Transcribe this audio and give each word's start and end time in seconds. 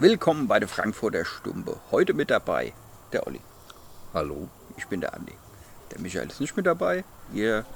Willkommen 0.00 0.48
bei 0.48 0.58
der 0.58 0.66
Frankfurter 0.66 1.26
Stumbe. 1.26 1.76
Heute 1.90 2.14
mit 2.14 2.30
dabei 2.30 2.72
der 3.12 3.26
Olli. 3.26 3.42
Hallo. 4.14 4.48
Ich 4.78 4.86
bin 4.86 5.02
der 5.02 5.12
Andi. 5.12 5.34
Der 5.90 6.00
Michael 6.00 6.28
ist 6.28 6.40
nicht 6.40 6.56
mit 6.56 6.64
dabei. 6.64 7.04
Wir 7.32 7.66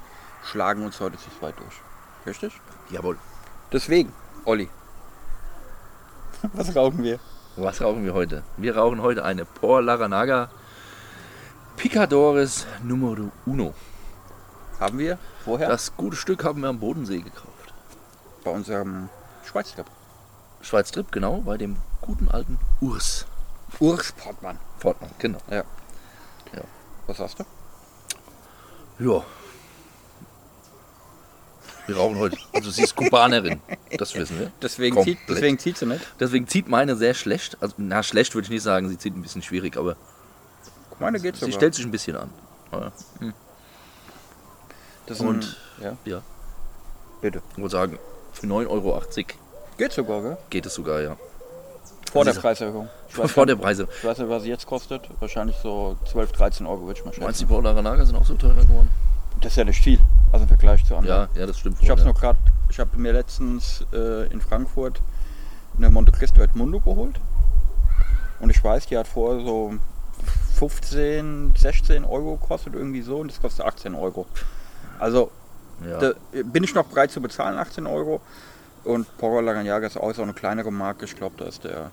schlagen 0.43 0.83
uns 0.83 0.99
heute 0.99 1.19
zu 1.19 1.29
zweit 1.37 1.53
durch. 1.59 1.75
Richtig? 2.25 2.59
Jawohl. 2.89 3.19
Deswegen, 3.71 4.11
Olli. 4.43 4.69
Was 6.53 6.75
rauchen 6.75 7.03
wir? 7.03 7.19
Was 7.57 7.79
rauchen 7.79 8.03
wir 8.03 8.15
heute? 8.15 8.41
Wir 8.57 8.75
rauchen 8.75 9.03
heute 9.03 9.23
eine 9.23 9.45
Por 9.45 9.83
Laranaga 9.83 10.49
Picadores 11.77 12.65
Numero 12.81 13.31
Uno. 13.45 13.75
Haben 14.79 14.97
wir 14.97 15.19
vorher 15.43 15.69
Das 15.69 15.95
gute 15.95 16.15
Stück 16.15 16.43
haben 16.43 16.61
wir 16.63 16.69
am 16.69 16.79
Bodensee 16.79 17.19
gekauft. 17.19 17.73
bei 18.43 18.49
unserem 18.49 19.09
Schweiztrip. 19.45 19.85
Schweiz 20.61 20.89
Trip, 20.91 21.11
genau, 21.11 21.41
bei 21.41 21.57
dem 21.57 21.77
guten 22.05 22.29
alten 22.29 22.59
Urs. 22.81 23.25
Urs 23.79 24.11
Portmann. 24.13 24.59
Fortmann, 24.79 25.09
genau. 25.19 25.39
Ja. 25.49 25.63
Ja. 26.53 26.61
Was 27.07 27.19
hast 27.19 27.39
du? 27.39 27.43
Ja. 28.99 29.23
Wir 31.87 31.97
rauchen 31.97 32.17
heute. 32.17 32.37
Also 32.53 32.71
sie 32.71 32.83
ist 32.83 32.95
Kubanerin. 32.95 33.61
Das 33.97 34.15
wissen 34.15 34.39
wir. 34.39 34.51
Deswegen, 34.61 34.95
Komplett. 34.95 35.19
zieht, 35.19 35.29
deswegen 35.29 35.59
zieht 35.59 35.77
sie 35.77 35.85
nicht. 35.85 36.01
Deswegen 36.19 36.47
zieht 36.47 36.67
meine 36.67 36.95
sehr 36.95 37.13
schlecht. 37.13 37.57
Also, 37.61 37.75
na, 37.77 38.01
schlecht 38.01 38.33
würde 38.33 38.45
ich 38.45 38.49
nicht 38.49 38.63
sagen, 38.63 38.89
sie 38.89 38.97
zieht 38.97 39.15
ein 39.15 39.21
bisschen 39.21 39.43
schwierig, 39.43 39.77
aber 39.77 39.95
Meine 40.99 41.19
geht 41.19 41.35
sie 41.35 41.41
sogar. 41.41 41.53
stellt 41.55 41.75
sich 41.75 41.85
ein 41.85 41.91
bisschen 41.91 42.15
an. 42.15 42.29
Aber, 42.71 42.91
das 45.05 45.17
ist 45.17 45.21
ein- 45.21 45.27
und- 45.27 45.57
ja, 45.79 45.95
ja, 46.05 46.21
bitte. 47.21 47.41
ich 47.51 47.57
würde 47.57 47.69
sagen, 47.69 47.99
für 48.33 48.47
9,80 48.47 48.67
Euro 48.69 49.01
Geht 49.77 49.91
sogar, 49.91 50.21
gell? 50.23 50.37
geht 50.49 50.65
es 50.65 50.73
sogar, 50.73 51.01
ja. 51.01 51.17
Vor 52.15 52.23
der 52.23 52.31
Diese- 52.33 52.41
Preiserhöhung. 52.41 52.87
Vor 53.09 53.27
gar- 53.27 53.45
der 53.45 53.55
Preise. 53.57 53.87
ich 53.97 54.05
weiß 54.05 54.17
nicht, 54.19 54.29
was 54.29 54.43
sie 54.43 54.49
jetzt 54.49 54.65
kostet. 54.65 55.09
Wahrscheinlich 55.19 55.57
so 55.61 55.97
12, 56.09 56.31
13 56.31 56.65
Euro, 56.65 56.85
würde 56.87 56.97
ich 56.99 57.05
mal 57.05 57.09
Meinst 57.11 57.19
du, 57.19 57.25
schätzen. 57.25 57.39
die 57.47 57.53
Paulaner 57.53 58.05
sind 58.05 58.15
auch 58.15 58.25
so 58.25 58.35
teuer 58.35 58.53
geworden? 58.53 58.89
Das 59.41 59.51
ist 59.51 59.57
ja 59.57 59.65
nicht 59.65 59.83
viel, 59.83 59.99
also 60.31 60.43
im 60.43 60.47
Vergleich 60.47 60.85
zu 60.85 60.95
anderen. 60.95 61.27
Ja, 61.35 61.39
ja, 61.41 61.45
das 61.45 61.59
stimmt. 61.59 61.77
Ich 61.81 61.89
habe 61.89 61.99
wohl, 61.99 62.05
nur 62.05 62.13
gerade, 62.13 62.39
ich 62.69 62.79
habe 62.79 62.97
mir 62.97 63.11
letztens 63.11 63.85
äh, 63.91 64.27
in 64.31 64.39
Frankfurt 64.39 65.01
eine 65.77 65.89
Monte 65.89 66.13
Cristo 66.13 66.39
Edmundo 66.41 66.79
geholt. 66.79 67.19
Und 68.39 68.49
ich 68.49 68.63
weiß, 68.63 68.85
die 68.87 68.97
hat 68.97 69.07
vorher 69.07 69.43
so 69.45 69.73
15, 70.57 71.53
16 71.57 72.05
Euro 72.05 72.37
gekostet, 72.37 72.73
irgendwie 72.75 73.01
so, 73.01 73.17
und 73.17 73.29
das 73.31 73.41
kostet 73.41 73.65
18 73.65 73.93
Euro. 73.93 74.25
Also 74.99 75.31
ja. 75.85 75.99
da 75.99 76.13
bin 76.45 76.63
ich 76.63 76.73
noch 76.73 76.85
bereit 76.85 77.11
zu 77.11 77.21
bezahlen, 77.21 77.57
18 77.57 77.85
Euro. 77.87 78.21
Und 78.85 79.05
Poro 79.17 79.41
Laganyaga 79.41 79.87
ist 79.87 79.97
auch 79.97 80.13
so 80.13 80.21
eine 80.21 80.33
kleinere 80.33 80.71
Marke. 80.71 81.05
Ich 81.05 81.15
glaube, 81.15 81.35
da 81.37 81.45
ist 81.45 81.63
der, 81.63 81.91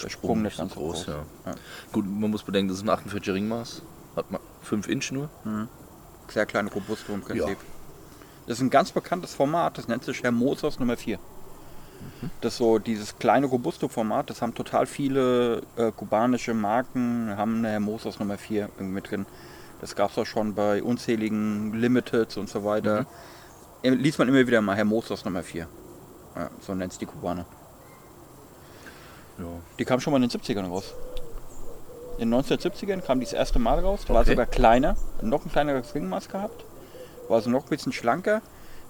der 0.00 0.08
Sprung 0.08 0.42
nicht 0.42 0.56
so 0.56 0.66
groß, 0.66 0.74
groß. 0.74 1.06
ja. 1.06 1.24
Ja. 1.46 1.54
Gut, 1.92 2.04
man 2.06 2.30
muss 2.30 2.42
bedenken, 2.42 2.68
das 2.68 2.78
ist 2.78 2.84
ein 2.84 2.90
48 2.90 3.34
Ringmaß. 3.34 3.82
Hat 4.16 4.30
man 4.30 4.40
5 4.62 4.88
Inch 4.88 5.12
nur. 5.12 5.28
Sehr 6.28 6.46
kleine 6.46 6.70
Robusto 6.70 7.12
im 7.12 7.20
Prinzip. 7.22 7.48
Ja. 7.48 7.56
Das 8.46 8.58
ist 8.58 8.62
ein 8.62 8.70
ganz 8.70 8.92
bekanntes 8.92 9.34
Format, 9.34 9.76
das 9.78 9.88
nennt 9.88 10.04
sich 10.04 10.22
Hermosos 10.22 10.78
Nummer 10.78 10.96
4. 10.96 11.18
Das 12.40 12.52
ist 12.54 12.58
so 12.58 12.78
dieses 12.78 13.18
kleine 13.18 13.46
Robusto-Format, 13.46 14.30
das 14.30 14.40
haben 14.40 14.54
total 14.54 14.86
viele 14.86 15.62
äh, 15.76 15.90
kubanische 15.92 16.54
Marken, 16.54 17.36
haben 17.36 17.58
eine 17.58 17.70
Hermosos 17.70 18.18
Nummer 18.18 18.38
4 18.38 18.70
irgendwie 18.76 18.94
mit 18.94 19.10
drin. 19.10 19.26
Das 19.80 19.94
gab 19.94 20.10
es 20.10 20.18
auch 20.18 20.26
schon 20.26 20.54
bei 20.54 20.82
unzähligen 20.82 21.72
Limiteds 21.74 22.36
und 22.36 22.48
so 22.48 22.64
weiter. 22.64 23.06
Äh, 23.82 23.90
Liest 23.90 24.18
man 24.18 24.28
immer 24.28 24.46
wieder 24.46 24.60
mal 24.60 24.76
Hermosos 24.76 25.24
Nummer 25.24 25.42
4. 25.42 25.68
Ja, 26.36 26.50
so 26.60 26.74
nennt 26.74 26.92
es 26.92 26.98
die 26.98 27.06
Kubaner. 27.06 27.46
Ja. 29.38 29.44
Die 29.78 29.84
kam 29.84 30.00
schon 30.00 30.12
mal 30.12 30.22
in 30.22 30.28
den 30.28 30.40
70ern 30.40 30.66
raus. 30.68 30.94
In 32.18 32.30
den 32.30 32.40
1970ern 32.42 33.00
kam 33.00 33.20
die 33.20 33.26
das 33.26 33.32
erste 33.32 33.58
Mal 33.58 33.78
raus. 33.78 34.00
War 34.08 34.20
Okay. 34.22 34.30
sogar 34.30 34.46
kleiner, 34.46 34.96
noch 35.22 35.44
ein 35.44 35.52
kleineres 35.52 35.94
Ringmaß 35.94 36.28
gehabt. 36.28 36.64
War 37.28 37.40
so 37.40 37.50
noch 37.50 37.64
ein 37.64 37.68
bisschen 37.68 37.92
schlanker. 37.92 38.42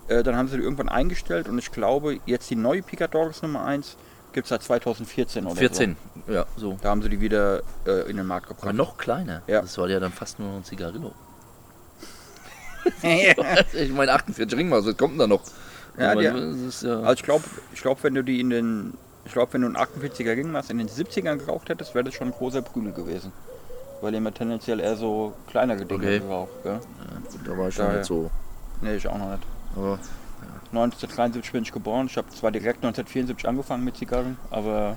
Äh, 0.09 0.23
dann 0.23 0.37
haben 0.37 0.49
sie 0.49 0.57
die 0.57 0.63
irgendwann 0.63 0.89
eingestellt 0.89 1.49
und 1.49 1.59
ich 1.59 1.71
glaube, 1.71 2.19
jetzt 2.25 2.49
die 2.49 2.57
neue 2.57 2.81
Picadores 2.83 3.43
Nummer 3.43 3.65
1 3.67 3.97
gibt 4.33 4.47
es 4.47 4.49
seit 4.51 4.63
2014 4.63 5.45
oder 5.45 5.57
14, 5.57 5.97
ja, 6.29 6.47
so. 6.57 6.71
so. 6.73 6.79
Da 6.81 6.89
haben 6.91 7.03
sie 7.03 7.09
die 7.11 7.21
wieder 7.21 7.61
äh, 7.87 8.09
in 8.09 8.17
den 8.17 8.27
Markt 8.27 8.47
Aber 8.47 8.55
gebracht. 8.55 8.75
noch 8.75 8.97
kleiner. 8.97 9.43
Ja. 9.47 9.61
Das 9.61 9.77
war 9.77 9.89
ja 9.89 10.01
dann 10.01 10.13
fast 10.13 10.39
nur 10.39 10.51
ein 10.55 10.65
Zigarillo. 10.65 11.13
ich 13.03 13.93
meine, 13.93 14.13
48 14.13 14.59
Ringmaß, 14.59 14.87
was 14.87 14.97
kommt 14.97 15.13
denn 15.15 15.19
da 15.19 15.27
noch? 15.27 15.43
Ja, 15.99 16.13
Aber 16.13 16.21
die- 16.21 16.27
ja 16.27 16.33
Also 17.01 17.13
ich 17.13 17.23
glaube, 17.23 17.45
ich 17.75 17.81
glaub, 17.83 18.03
wenn 18.03 18.15
du 18.15 18.23
die 18.25 18.41
in 18.41 18.51
den, 18.51 18.95
ich 19.29 19.35
glaube, 19.35 19.53
wenn 19.53 19.61
du 19.61 19.67
einen 19.69 19.77
48er 19.77 20.37
Ringmaß 20.37 20.71
in 20.71 20.79
den 20.79 20.89
70ern 20.89 21.37
geraucht 21.37 21.69
hättest, 21.69 21.95
wäre 21.95 22.05
das 22.05 22.15
schon 22.15 22.29
ein 22.29 22.33
großer 22.35 22.63
Prügel 22.63 22.93
gewesen. 22.93 23.31
Weil 24.01 24.15
immer 24.15 24.33
tendenziell 24.33 24.81
eher 24.81 24.97
so 24.97 25.35
kleinere 25.49 25.85
Dinge 25.85 26.07
Okay. 26.07 26.19
geraucht. 26.21 26.51
Gell? 26.63 26.73
ja, 26.81 27.31
gut, 27.31 27.41
da 27.47 27.59
war 27.59 27.69
ich 27.69 27.75
schon 27.75 27.93
nicht 27.95 28.05
so. 28.07 28.31
Nee, 28.81 28.97
ich 28.97 29.07
auch 29.07 29.19
noch 29.19 29.31
nicht. 29.31 29.43
Aber 29.77 29.99
1973 30.73 31.53
bin 31.53 31.63
ich 31.63 31.73
geboren. 31.73 32.07
Ich 32.07 32.17
habe 32.17 32.29
zwar 32.31 32.51
direkt 32.51 32.79
1974 32.85 33.47
angefangen 33.49 33.85
mit 33.85 33.97
Zigarren, 33.97 34.39
aber 34.51 34.97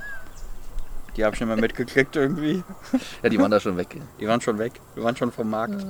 die 1.17 1.25
habe 1.25 1.35
ich 1.35 1.41
nicht 1.41 1.47
mehr 1.47 1.57
mitgekriegt 1.57 2.15
irgendwie. 2.15 2.63
ja, 3.23 3.29
die 3.29 3.37
waren 3.39 3.51
da 3.51 3.59
schon 3.59 3.75
weg. 3.75 3.95
Ja. 3.95 4.01
Die 4.19 4.27
waren 4.27 4.39
schon 4.39 4.57
weg. 4.59 4.73
Die 4.95 5.03
waren 5.03 5.15
schon 5.15 5.31
vom 5.31 5.49
Markt. 5.49 5.85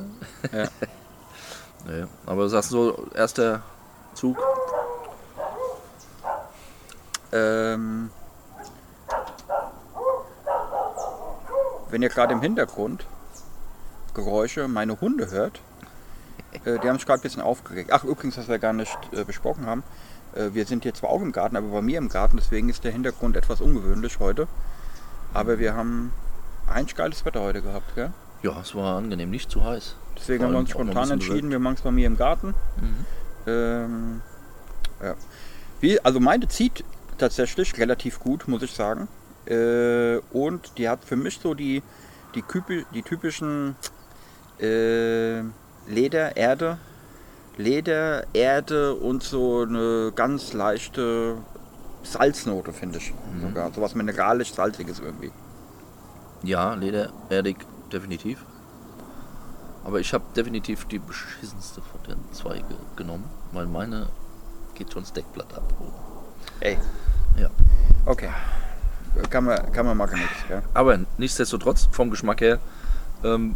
Ja. 0.51 0.67
Nee, 1.87 2.05
aber 2.27 2.47
sagst 2.47 2.71
du 2.71 2.75
so, 2.75 3.07
erster 3.15 3.63
Zug? 4.13 4.37
Ähm, 7.31 8.11
wenn 11.91 12.01
ihr 12.01 12.09
gerade 12.09 12.33
im 12.33 12.41
Hintergrund 12.41 13.05
Geräusche 14.13 14.67
meine 14.67 14.99
Hunde 14.99 15.31
hört, 15.31 15.61
äh, 16.65 16.79
die 16.79 16.89
haben 16.89 16.97
sich 16.97 17.05
gerade 17.05 17.19
ein 17.19 17.23
bisschen 17.23 17.41
aufgeregt. 17.41 17.91
Ach, 17.93 18.03
übrigens, 18.03 18.37
was 18.37 18.47
wir 18.47 18.59
gar 18.59 18.73
nicht 18.73 18.97
äh, 19.13 19.23
besprochen 19.23 19.65
haben, 19.65 19.83
äh, 20.35 20.49
wir 20.53 20.65
sind 20.65 20.83
hier 20.83 20.93
zwar 20.93 21.09
auch 21.09 21.21
im 21.21 21.31
Garten, 21.31 21.55
aber 21.55 21.67
bei 21.67 21.81
mir 21.81 21.97
im 21.97 22.09
Garten, 22.09 22.37
deswegen 22.37 22.69
ist 22.69 22.83
der 22.83 22.91
Hintergrund 22.91 23.35
etwas 23.37 23.61
ungewöhnlich 23.61 24.19
heute. 24.19 24.47
Aber 25.33 25.59
wir 25.59 25.75
haben 25.75 26.13
eigentlich 26.67 26.95
geiles 26.95 27.25
Wetter 27.25 27.41
heute 27.41 27.61
gehabt, 27.61 27.95
gell? 27.95 28.11
Ja, 28.43 28.59
es 28.59 28.75
war 28.75 28.97
angenehm, 28.97 29.29
nicht 29.29 29.49
zu 29.51 29.63
heiß. 29.63 29.95
Deswegen 30.17 30.43
haben 30.43 30.51
wir 30.51 30.59
uns 30.59 30.71
spontan 30.71 31.11
entschieden, 31.11 31.51
wir 31.51 31.59
machen 31.59 31.75
es 31.75 31.81
bei 31.81 31.91
mir 31.91 32.07
im 32.07 32.17
Garten. 32.17 32.53
Mhm. 32.77 33.05
Ähm, 33.47 34.21
ja. 35.01 35.15
Wie, 35.79 35.99
also 36.03 36.19
meine 36.19 36.47
zieht 36.47 36.83
tatsächlich 37.17 37.77
relativ 37.77 38.19
gut, 38.19 38.47
muss 38.47 38.61
ich 38.61 38.71
sagen. 38.71 39.07
Äh, 39.47 40.17
und 40.31 40.77
die 40.77 40.87
hat 40.89 41.03
für 41.03 41.15
mich 41.15 41.39
so 41.39 41.53
die, 41.53 41.81
die, 42.35 42.43
Küpi- 42.43 42.85
die 42.93 43.01
typischen 43.01 43.75
äh, 44.59 45.41
Leder, 45.87 46.35
Erde, 46.37 46.77
Leder, 47.57 48.25
Erde 48.33 48.93
und 48.95 49.23
so 49.23 49.61
eine 49.67 50.11
ganz 50.15 50.53
leichte 50.53 51.37
Salznote, 52.03 52.71
finde 52.73 52.99
ich. 52.99 53.13
Mhm. 53.33 53.41
Sogar. 53.41 53.71
So 53.73 53.81
was 53.81 53.95
mineralisch-salziges 53.95 54.99
irgendwie. 54.99 55.31
Ja, 56.43 56.73
ledererdig, 56.75 57.57
definitiv. 57.91 58.43
Aber 59.83 59.99
ich 59.99 60.13
habe 60.13 60.23
definitiv 60.35 60.85
die 60.85 60.99
beschissenste 60.99 61.81
von 61.81 61.99
den 62.07 62.17
zwei 62.33 62.57
ge 62.57 62.77
genommen, 62.95 63.25
weil 63.51 63.65
meine 63.65 64.07
geht 64.75 64.93
schon 64.93 65.01
das 65.03 65.13
Deckblatt 65.13 65.53
ab. 65.55 65.73
Ey, 66.59 66.77
Ja. 67.37 67.49
okay. 68.05 68.29
Kann 69.29 69.43
man, 69.45 69.71
kann 69.73 69.85
man 69.85 69.97
machen 69.97 70.19
nichts, 70.19 70.47
gell? 70.47 70.61
Aber 70.73 70.99
nichtsdestotrotz, 71.17 71.87
vom 71.91 72.09
Geschmack 72.09 72.41
her, 72.41 72.59
ähm, 73.23 73.55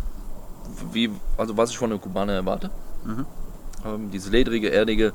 wie, 0.91 1.09
also 1.37 1.55
was 1.57 1.69
ich 1.71 1.77
von 1.77 1.91
einem 1.91 2.01
Kubaner 2.01 2.33
erwarte. 2.33 2.69
Mhm. 3.05 3.25
Ähm, 3.85 4.11
diese 4.11 4.29
ledrige, 4.29 4.71
erdige, 4.71 5.13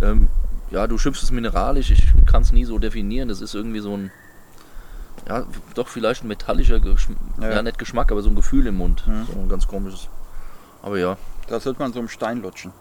ähm, 0.00 0.28
ja, 0.70 0.86
du 0.86 0.96
schimpfst 0.98 1.22
es 1.22 1.30
mineralisch, 1.30 1.90
ich 1.90 2.04
kann 2.26 2.42
es 2.42 2.52
nie 2.52 2.64
so 2.64 2.78
definieren. 2.78 3.28
Das 3.28 3.40
ist 3.40 3.54
irgendwie 3.54 3.80
so 3.80 3.96
ein, 3.96 4.10
ja, 5.28 5.44
doch 5.74 5.88
vielleicht 5.88 6.24
ein 6.24 6.28
metallischer 6.28 6.80
Geschmack, 6.80 7.18
Ja. 7.40 7.50
ja. 7.50 7.62
nicht 7.62 7.78
Geschmack, 7.78 8.10
aber 8.10 8.22
so 8.22 8.30
ein 8.30 8.36
Gefühl 8.36 8.66
im 8.66 8.76
Mund. 8.76 9.06
Mhm. 9.06 9.26
So 9.32 9.38
ein 9.40 9.48
ganz 9.48 9.66
komisches. 9.66 10.08
Aber 10.82 10.98
ja, 10.98 11.16
Da 11.48 11.60
sollte 11.60 11.80
man 11.80 11.92
so 11.92 12.00
im 12.00 12.08
Stein 12.08 12.42
lutschen. 12.42 12.72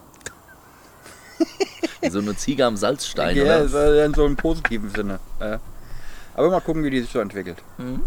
so 2.09 2.19
eine 2.19 2.35
Ziege 2.35 2.65
am 2.65 2.77
Salzstein. 2.77 3.35
ja, 3.35 3.61
oder? 3.63 3.95
ja 3.95 4.05
in 4.05 4.13
so 4.13 4.25
einem 4.25 4.35
positiven 4.35 4.89
Sinne. 4.91 5.19
Ja. 5.39 5.59
Aber 6.35 6.49
mal 6.49 6.59
gucken, 6.59 6.83
wie 6.83 6.89
die 6.89 7.01
sich 7.01 7.11
so 7.11 7.19
entwickelt. 7.19 7.63
Mhm. 7.77 8.03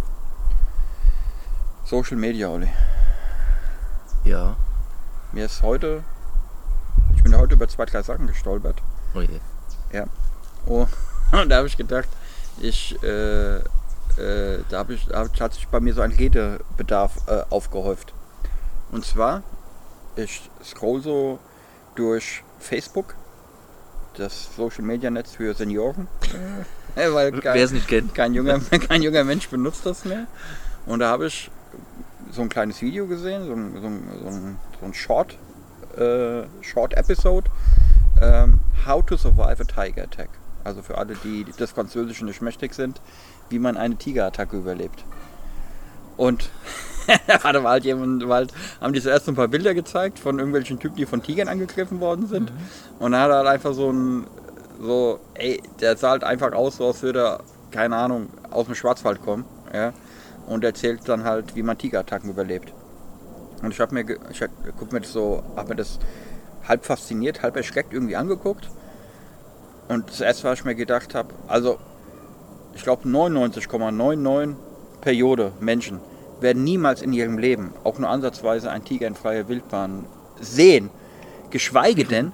Social 1.84 2.18
Media, 2.18 2.48
Olli. 2.48 2.68
Ja. 4.24 4.56
Mir 5.32 5.46
ist 5.46 5.62
heute, 5.62 6.04
ich 7.16 7.22
bin 7.22 7.34
heute 7.36 7.54
über 7.54 7.66
zwei, 7.68 7.86
drei 7.86 8.02
Sachen 8.02 8.26
gestolpert. 8.26 8.82
Oh 9.14 9.22
je. 9.22 9.40
Oh, 10.66 10.86
und 11.32 11.48
da 11.48 11.56
habe 11.56 11.66
ich 11.66 11.78
gedacht, 11.78 12.08
ich, 12.60 13.02
äh, 13.02 13.56
äh, 13.56 14.62
da, 14.68 14.78
hab 14.78 14.90
ich, 14.90 15.06
da 15.06 15.26
hat 15.40 15.54
sich 15.54 15.66
bei 15.68 15.80
mir 15.80 15.94
so 15.94 16.02
ein 16.02 16.12
Redebedarf 16.12 17.26
äh, 17.26 17.44
aufgehäuft. 17.48 18.12
Und 18.90 19.06
zwar, 19.06 19.42
ich 20.16 20.50
scroll 20.62 21.00
so 21.00 21.38
durch 21.94 22.42
Facebook, 22.58 23.14
das 24.14 24.54
Social 24.54 24.84
Media 24.84 25.08
Netz 25.08 25.32
für 25.32 25.54
Senioren. 25.54 26.08
Weil 27.12 27.32
Wer 27.32 27.40
kein, 27.40 27.58
es 27.58 27.72
nicht 27.72 27.88
kennt. 27.88 28.14
kein, 28.14 28.34
junger, 28.34 28.60
kein 28.88 29.02
junger 29.02 29.24
Mensch 29.24 29.48
benutzt 29.48 29.86
das 29.86 30.04
mehr. 30.04 30.26
Und 30.86 31.00
da 31.00 31.08
habe 31.10 31.26
ich 31.26 31.50
so 32.30 32.42
ein 32.42 32.48
kleines 32.48 32.82
Video 32.82 33.06
gesehen, 33.06 33.46
so 33.46 33.52
ein, 33.52 33.80
so 33.80 33.86
ein, 33.86 34.56
so 34.80 34.86
ein, 34.86 34.94
Short, 34.94 35.36
äh, 35.96 36.42
Short 36.62 36.94
Episode. 36.94 37.50
Ähm, 38.20 38.60
How 38.86 39.04
to 39.04 39.16
survive 39.16 39.60
a 39.60 39.64
Tiger 39.64 40.04
Attack. 40.04 40.30
Also 40.64 40.82
für 40.82 40.98
alle, 40.98 41.14
die 41.22 41.44
des 41.44 41.70
Französischen 41.70 42.26
nicht 42.26 42.42
mächtig 42.42 42.74
sind, 42.74 43.00
wie 43.48 43.58
man 43.58 43.76
eine 43.76 43.96
Tigerattacke 43.96 44.56
überlebt. 44.56 45.04
Und 46.16 46.50
da 47.26 47.62
war 47.62 47.72
halt 47.72 47.84
jemand, 47.84 48.28
war 48.28 48.36
halt, 48.36 48.52
haben 48.80 48.92
die 48.92 49.00
zuerst 49.00 49.26
so 49.26 49.32
ein 49.32 49.36
paar 49.36 49.48
Bilder 49.48 49.72
gezeigt 49.72 50.18
von 50.18 50.38
irgendwelchen 50.38 50.78
Typen, 50.78 50.96
die 50.96 51.06
von 51.06 51.22
Tigern 51.22 51.48
angegriffen 51.48 52.00
worden 52.00 52.26
sind. 52.26 52.52
Und 52.98 53.12
dann 53.12 53.20
hat 53.20 53.30
er 53.30 53.36
halt 53.38 53.46
einfach 53.46 53.72
so 53.72 53.90
ein, 53.90 54.26
so, 54.80 55.20
ey, 55.34 55.62
der 55.80 55.96
sah 55.96 56.10
halt 56.10 56.24
einfach 56.24 56.52
aus, 56.52 56.76
so 56.76 56.86
als 56.86 57.02
würde 57.02 57.20
er, 57.20 57.40
keine 57.70 57.96
Ahnung, 57.96 58.28
aus 58.50 58.66
dem 58.66 58.74
Schwarzwald 58.74 59.22
kommen. 59.22 59.44
Ja? 59.72 59.92
Und 60.46 60.64
erzählt 60.64 61.00
dann 61.06 61.24
halt, 61.24 61.56
wie 61.56 61.62
man 61.62 61.76
Tigerattacken 61.76 62.30
überlebt. 62.30 62.72
Und 63.62 63.72
ich 63.72 63.80
habe 63.80 63.94
mir, 63.94 64.04
hab, 64.04 64.92
mir 64.92 65.00
das 65.00 65.12
so, 65.12 65.42
habe 65.56 65.70
mir 65.70 65.76
das 65.76 65.98
halb 66.66 66.84
fasziniert, 66.84 67.42
halb 67.42 67.56
erschreckt 67.56 67.92
irgendwie 67.92 68.16
angeguckt. 68.16 68.70
Und 69.88 70.08
das 70.08 70.20
erste, 70.20 70.44
was 70.44 70.60
ich 70.60 70.64
mir 70.64 70.74
gedacht 70.74 71.14
habe, 71.14 71.34
also 71.48 71.78
ich 72.74 72.82
glaube 72.82 73.08
99,99 73.08 74.54
Periode 75.00 75.52
Menschen 75.60 76.00
werden 76.40 76.62
niemals 76.62 77.02
in 77.02 77.12
ihrem 77.12 77.38
Leben 77.38 77.72
auch 77.84 77.98
nur 77.98 78.08
ansatzweise 78.08 78.70
einen 78.70 78.84
Tiger 78.84 79.06
in 79.06 79.14
freier 79.14 79.48
Wildbahn 79.48 80.06
sehen, 80.40 80.90
geschweige 81.50 82.04
denn 82.04 82.32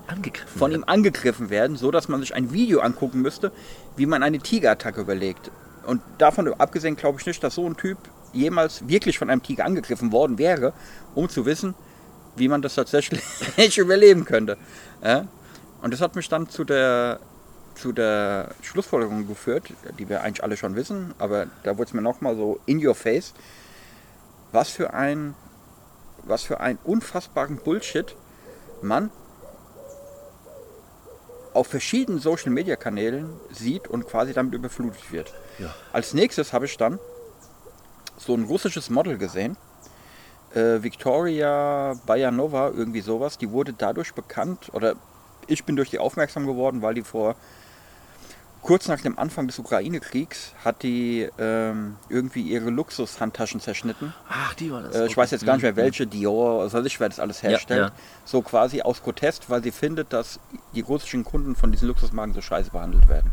von 0.56 0.72
ihm 0.72 0.84
angegriffen 0.86 1.50
werden, 1.50 1.76
so 1.76 1.90
dass 1.90 2.08
man 2.08 2.20
sich 2.20 2.34
ein 2.34 2.52
Video 2.52 2.80
angucken 2.80 3.22
müsste, 3.22 3.52
wie 3.96 4.06
man 4.06 4.22
eine 4.22 4.38
Tigerattacke 4.38 5.00
überlegt. 5.00 5.50
Und 5.86 6.00
davon 6.18 6.52
abgesehen 6.54 6.96
glaube 6.96 7.20
ich 7.20 7.26
nicht, 7.26 7.42
dass 7.42 7.54
so 7.54 7.66
ein 7.66 7.76
Typ 7.76 7.98
jemals 8.32 8.88
wirklich 8.88 9.18
von 9.18 9.30
einem 9.30 9.42
Tiger 9.42 9.64
angegriffen 9.64 10.12
worden 10.12 10.38
wäre, 10.38 10.72
um 11.14 11.28
zu 11.28 11.46
wissen, 11.46 11.74
wie 12.36 12.48
man 12.48 12.62
das 12.62 12.74
tatsächlich 12.74 13.22
überleben 13.78 14.24
könnte. 14.24 14.56
Ja? 15.02 15.26
Und 15.82 15.92
das 15.92 16.00
hat 16.00 16.16
mich 16.16 16.28
dann 16.28 16.48
zu 16.48 16.64
der, 16.64 17.20
zu 17.74 17.92
der 17.92 18.50
Schlussfolgerung 18.62 19.26
geführt, 19.26 19.72
die 19.98 20.08
wir 20.08 20.22
eigentlich 20.22 20.42
alle 20.42 20.56
schon 20.56 20.74
wissen, 20.74 21.14
aber 21.18 21.46
da 21.62 21.76
wurde 21.76 21.88
es 21.88 21.92
mir 21.94 22.02
nochmal 22.02 22.36
so 22.36 22.58
in 22.66 22.84
your 22.84 22.94
face, 22.94 23.34
was 24.50 24.70
für 24.70 24.94
ein, 24.94 25.34
was 26.24 26.42
für 26.42 26.60
ein 26.60 26.78
unfassbaren 26.84 27.56
Bullshit 27.56 28.16
man 28.84 29.10
auf 31.52 31.68
verschiedenen 31.68 32.18
Social 32.18 32.50
Media 32.50 32.76
Kanälen 32.76 33.30
sieht 33.50 33.86
und 33.88 34.06
quasi 34.06 34.32
damit 34.32 34.54
überflutet 34.54 35.12
wird. 35.12 35.32
Ja. 35.58 35.74
Als 35.92 36.12
nächstes 36.12 36.52
habe 36.52 36.66
ich 36.66 36.76
dann 36.76 36.98
so 38.18 38.34
ein 38.34 38.44
russisches 38.44 38.90
Model 38.90 39.18
gesehen. 39.18 39.56
Äh, 40.54 40.82
Victoria 40.82 41.94
Bayanova, 42.06 42.70
irgendwie 42.70 43.00
sowas. 43.00 43.38
Die 43.38 43.50
wurde 43.50 43.72
dadurch 43.72 44.14
bekannt, 44.14 44.70
oder 44.72 44.96
ich 45.46 45.64
bin 45.64 45.76
durch 45.76 45.90
die 45.90 45.98
aufmerksam 45.98 46.46
geworden, 46.46 46.82
weil 46.82 46.94
die 46.94 47.02
vor 47.02 47.36
kurz 48.64 48.88
nach 48.88 49.00
dem 49.00 49.18
Anfang 49.18 49.46
des 49.46 49.58
Ukraine-Kriegs 49.58 50.54
hat 50.64 50.82
die 50.82 51.28
ähm, 51.38 51.96
irgendwie 52.08 52.40
ihre 52.40 52.70
Luxushandtaschen 52.70 53.60
zerschnitten. 53.60 54.14
Ach, 54.28 54.54
die 54.54 54.72
war 54.72 54.82
das. 54.82 54.96
Äh, 54.96 55.06
ich 55.06 55.16
weiß 55.16 55.30
jetzt 55.30 55.44
gar 55.44 55.54
nicht 55.54 55.62
mehr 55.62 55.76
welche, 55.76 56.06
Dior, 56.06 56.72
weiß 56.72 56.84
ich, 56.86 56.98
wer 56.98 57.10
das 57.10 57.20
alles 57.20 57.42
herstellt. 57.42 57.90
ja. 57.90 57.92
So 58.24 58.40
quasi 58.40 58.80
aus 58.80 59.00
Protest, 59.00 59.50
weil 59.50 59.62
sie 59.62 59.70
findet, 59.70 60.12
dass 60.14 60.40
die 60.74 60.80
russischen 60.80 61.24
Kunden 61.24 61.54
von 61.54 61.70
diesen 61.72 61.86
Luxusmarken 61.88 62.34
so 62.34 62.40
scheiße 62.40 62.70
behandelt 62.70 63.06
werden. 63.08 63.32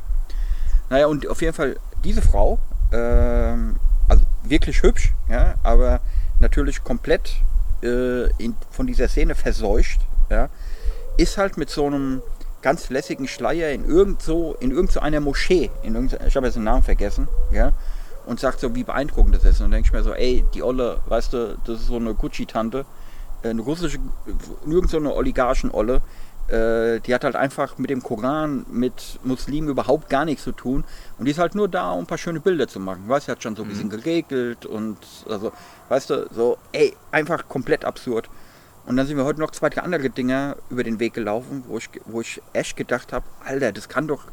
Naja, 0.89 1.07
und 1.07 1.25
auf 1.27 1.41
jeden 1.41 1.53
Fall 1.53 1.77
diese 2.03 2.21
Frau, 2.21 2.59
ähm, 2.91 3.77
also 4.09 4.25
wirklich 4.43 4.83
hübsch, 4.83 5.13
ja, 5.29 5.55
aber 5.63 6.01
natürlich 6.41 6.83
komplett 6.83 7.37
äh, 7.81 8.25
in, 8.37 8.57
von 8.69 8.85
dieser 8.85 9.07
Szene 9.07 9.35
verseucht, 9.35 10.01
ja, 10.29 10.49
ist 11.15 11.37
halt 11.37 11.55
mit 11.55 11.69
so 11.69 11.85
einem 11.85 12.21
ganz 12.61 12.89
lässigen 12.89 13.27
Schleier 13.27 13.71
in 13.71 13.85
irgend 13.85 14.21
so, 14.21 14.55
in 14.59 14.71
irgend 14.71 14.91
so 14.91 14.99
einer 14.99 15.19
Moschee, 15.19 15.71
in 15.83 15.95
irgend, 15.95 16.17
ich 16.25 16.35
habe 16.35 16.45
jetzt 16.45 16.55
den 16.55 16.63
Namen 16.63 16.83
vergessen, 16.83 17.27
ja, 17.51 17.71
und 18.25 18.39
sagt 18.39 18.59
so, 18.59 18.75
wie 18.75 18.83
beeindruckend 18.83 19.35
das 19.35 19.43
ist. 19.43 19.59
Und 19.59 19.65
dann 19.65 19.71
denke 19.71 19.87
ich 19.87 19.93
mir 19.93 20.03
so, 20.03 20.13
ey, 20.13 20.45
die 20.53 20.63
Olle, 20.63 20.99
weißt 21.07 21.33
du, 21.33 21.57
das 21.65 21.81
ist 21.81 21.87
so 21.87 21.95
eine 21.95 22.13
Gucci-Tante, 22.13 22.85
äh, 23.43 23.49
eine 23.49 23.61
russische, 23.61 23.97
irgend 24.65 24.89
so 24.89 24.97
eine 24.97 25.13
Oligarchen-Olle, 25.13 26.01
äh, 26.47 26.99
die 26.99 27.13
hat 27.13 27.23
halt 27.23 27.35
einfach 27.35 27.77
mit 27.77 27.89
dem 27.89 28.03
Koran, 28.03 28.65
mit 28.69 29.19
Muslimen 29.23 29.69
überhaupt 29.69 30.09
gar 30.09 30.25
nichts 30.25 30.43
zu 30.43 30.51
tun. 30.51 30.83
Und 31.17 31.25
die 31.25 31.31
ist 31.31 31.39
halt 31.39 31.55
nur 31.55 31.67
da, 31.67 31.91
um 31.91 32.01
ein 32.01 32.05
paar 32.07 32.17
schöne 32.17 32.39
Bilder 32.39 32.67
zu 32.67 32.79
machen. 32.79 33.03
Weißt 33.07 33.27
du, 33.27 33.31
hat 33.31 33.41
schon 33.41 33.55
so 33.55 33.63
ein 33.63 33.69
bisschen 33.69 33.89
geregelt 33.89 34.65
und 34.65 34.97
also, 35.29 35.51
weißt 35.89 36.09
du, 36.09 36.27
so, 36.31 36.57
ey, 36.73 36.95
einfach 37.11 37.47
komplett 37.47 37.85
absurd. 37.85 38.29
Und 38.85 38.97
dann 38.97 39.05
sind 39.07 39.15
wir 39.17 39.25
heute 39.25 39.39
noch 39.39 39.51
zwei, 39.51 39.69
drei 39.69 39.81
andere 39.81 40.09
Dinger 40.09 40.55
über 40.69 40.83
den 40.83 40.99
Weg 40.99 41.13
gelaufen, 41.13 41.63
wo 41.67 41.77
ich, 41.77 41.89
wo 42.05 42.21
ich 42.21 42.41
echt 42.53 42.75
gedacht 42.75 43.13
habe, 43.13 43.25
Alter, 43.45 43.71
das 43.71 43.87
kann 43.89 44.07
doch. 44.07 44.23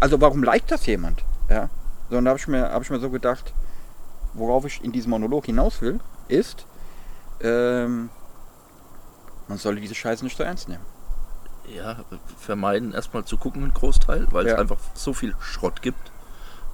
Also 0.00 0.20
warum 0.20 0.42
liked 0.42 0.70
das 0.70 0.86
jemand? 0.86 1.22
Ja. 1.48 1.68
So, 2.10 2.16
und 2.16 2.24
da 2.24 2.30
habe 2.30 2.38
ich, 2.38 2.48
mir- 2.48 2.70
hab 2.70 2.82
ich 2.82 2.90
mir 2.90 2.98
so 2.98 3.10
gedacht, 3.10 3.52
worauf 4.34 4.64
ich 4.64 4.82
in 4.82 4.92
diesem 4.92 5.10
Monolog 5.10 5.46
hinaus 5.46 5.80
will, 5.82 6.00
ist, 6.28 6.66
ähm, 7.40 8.08
man 9.48 9.58
solle 9.58 9.80
diese 9.80 9.94
Scheiße 9.94 10.24
nicht 10.24 10.36
so 10.36 10.42
ernst 10.42 10.68
nehmen. 10.68 10.84
Ja, 11.74 11.96
vermeiden 12.38 12.92
erstmal 12.94 13.24
zu 13.24 13.36
gucken, 13.36 13.62
ein 13.64 13.74
Großteil, 13.74 14.26
weil 14.30 14.46
Ja. 14.46 14.54
es 14.54 14.58
einfach 14.58 14.78
so 14.94 15.12
viel 15.12 15.34
Schrott 15.40 15.82
gibt. 15.82 16.10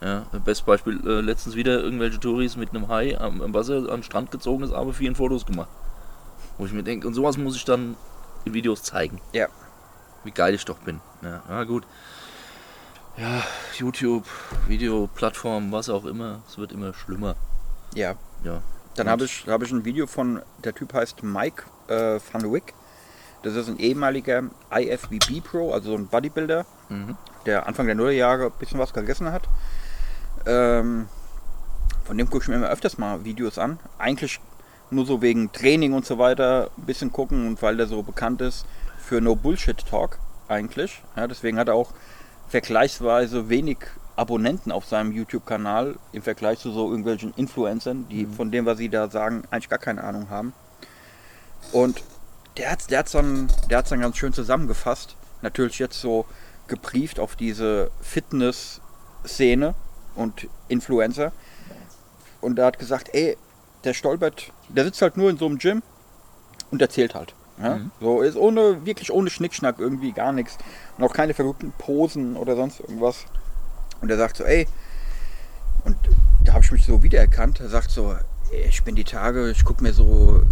Ja, 0.01 0.27
bestes 0.45 0.65
Beispiel, 0.67 1.01
äh, 1.07 1.21
letztens 1.21 1.57
wieder 1.57 1.81
irgendwelche 1.81 2.21
Touris 2.21 2.57
mit 2.57 2.71
einem 2.71 2.89
Hai 2.89 3.19
am, 3.19 3.41
am 3.41 3.55
Wasser 3.55 3.81
den 3.83 4.03
Strand 4.03 4.31
gezogen 4.31 4.63
ist, 4.65 4.73
aber 4.73 4.93
vielen 4.93 5.15
Fotos 5.17 5.47
gemacht. 5.47 5.69
Wo 6.59 6.67
ich 6.67 6.73
mir 6.73 6.83
denke, 6.83 7.07
und 7.07 7.15
sowas 7.15 7.37
muss 7.37 7.57
ich 7.57 7.65
dann 7.65 7.97
in 8.45 8.55
Videos 8.55 8.83
zeigen. 8.83 9.21
Ja. 9.33 9.49
Wie 10.23 10.31
geil 10.31 10.55
ich 10.55 10.65
doch 10.65 10.79
bin. 10.79 11.01
Ja, 11.23 11.43
ja 11.49 11.65
gut. 11.65 11.85
Ja, 13.17 13.43
YouTube, 13.79 14.25
Videoplattform, 14.67 15.71
was 15.73 15.89
auch 15.89 16.05
immer, 16.05 16.41
es 16.49 16.59
wird 16.59 16.73
immer 16.73 16.93
schlimmer. 16.95 17.37
Ja. 17.95 18.15
Ja. 18.43 18.61
Dann 18.97 19.09
habe 19.09 19.25
ich, 19.25 19.47
hab 19.47 19.63
ich 19.63 19.71
ein 19.73 19.85
Video 19.85 20.07
von, 20.07 20.43
der 20.63 20.75
Typ 20.75 20.95
heißt 20.95 21.23
Mike 21.23 21.65
äh, 21.89 22.19
Van 22.33 22.53
Wyck. 22.53 22.75
Das 23.43 23.55
ist 23.55 23.69
ein 23.69 23.79
ehemaliger 23.79 24.45
IFBB 24.73 25.43
Pro, 25.45 25.73
also 25.73 25.91
so 25.91 25.97
ein 25.97 26.07
Bodybuilder, 26.07 26.65
Mhm. 26.89 27.17
der 27.47 27.67
Anfang 27.67 27.87
der 27.87 27.95
Nullerjahre 27.95 28.47
ein 28.47 28.53
bisschen 28.59 28.79
was 28.79 28.93
gegessen 28.93 29.33
hat. 29.33 29.49
Ähm, 30.47 31.09
von 32.05 32.19
dem 32.19 32.29
gucke 32.29 32.43
ich 32.45 32.49
mir 32.49 32.57
immer 32.57 32.69
öfters 32.69 32.99
mal 32.99 33.25
Videos 33.25 33.59
an. 33.59 33.79
Eigentlich 33.99 34.41
nur 34.95 35.07
so 35.07 35.21
wegen 35.23 35.53
Training 35.53 35.93
und 35.93 36.07
so 36.07 36.19
weiter 36.19 36.71
ein 36.77 36.87
bisschen 36.87 37.13
gucken 37.13 37.47
und 37.47 37.63
weil 37.63 37.77
der 37.77 37.87
so 37.87 38.03
bekannt 38.03 38.41
ist 38.41 38.67
für 38.99 39.21
No 39.21 39.35
Bullshit 39.35 39.85
Talk 39.87 40.19
eigentlich. 40.49 41.03
Ja, 41.17 41.27
deswegen 41.27 41.59
hat 41.59 41.69
er 41.69 41.75
auch 41.75 41.93
vergleichsweise 42.49 43.49
wenig 43.49 43.79
Abonnenten 44.17 44.71
auf 44.71 44.87
seinem 44.87 45.13
YouTube-Kanal 45.13 45.97
im 46.13 46.23
Vergleich 46.23 46.61
zu 46.61 46.71
so 46.71 46.89
irgendwelchen 46.89 47.35
Influencern, 47.37 48.07
die 48.09 48.27
von 48.27 48.51
dem, 48.51 48.65
was 48.65 48.79
sie 48.79 48.89
da 48.89 49.11
sagen, 49.11 49.43
eigentlich 49.51 49.69
gar 49.69 49.79
keine 49.79 50.05
Ahnung 50.05 50.31
haben. 50.31 50.53
Und 51.73 52.03
der 52.57 52.71
hat 52.71 52.91
der 52.91 53.01
hat's 53.01 53.13
dann, 53.13 53.49
der 53.69 53.79
hat's 53.79 53.91
dann 53.91 54.01
ganz 54.01 54.17
schön 54.17 54.33
zusammengefasst. 54.33 55.17
Natürlich 55.43 55.79
jetzt 55.79 56.01
so 56.01 56.27
geprieft 56.69 57.19
auf 57.19 57.37
diese 57.37 57.91
Fitness-Szene 58.01 59.75
und 60.15 60.49
Influencer. 60.69 61.33
Und 62.41 62.59
er 62.59 62.67
hat 62.67 62.79
gesagt, 62.79 63.11
ey, 63.13 63.37
der 63.85 63.95
stolpert, 63.95 64.53
der 64.69 64.85
sitzt 64.85 65.03
halt 65.03 65.17
nur 65.17 65.31
in 65.31 65.37
so 65.37 65.47
einem 65.47 65.59
Gym 65.59 65.83
und 66.71 66.83
erzählt 66.83 67.15
halt. 67.15 67.35
Ja? 67.61 67.77
Mhm. 67.77 67.91
So 68.01 68.23
ist 68.23 68.37
ohne, 68.37 68.85
wirklich 68.85 69.13
ohne 69.13 69.31
Schnickschnack 69.31 69.79
irgendwie 69.79 70.13
gar 70.13 70.33
nichts. 70.33 70.59
Und 70.97 71.05
auch 71.05 71.13
keine 71.13 71.35
verrückten 71.35 71.73
Posen 71.79 72.37
oder 72.37 72.57
sonst 72.57 72.81
irgendwas. 72.81 73.25
Und 74.01 74.11
er 74.11 74.17
sagt 74.17 74.37
so, 74.37 74.45
ey, 74.45 74.67
und 75.85 75.97
da 76.45 76.55
habe 76.55 76.65
ich 76.65 76.73
mich 76.73 76.85
so 76.85 77.03
wiedererkannt. 77.03 77.61
Er 77.61 77.69
sagt 77.69 77.91
so, 77.91 78.15
ey, 78.53 78.67
ich 78.69 78.83
bin 78.85 78.95
die 78.95 79.05
Tage, 79.05 79.51
ich 79.51 79.65
gucke 79.65 79.83
mir 79.83 79.93
so 79.93 80.43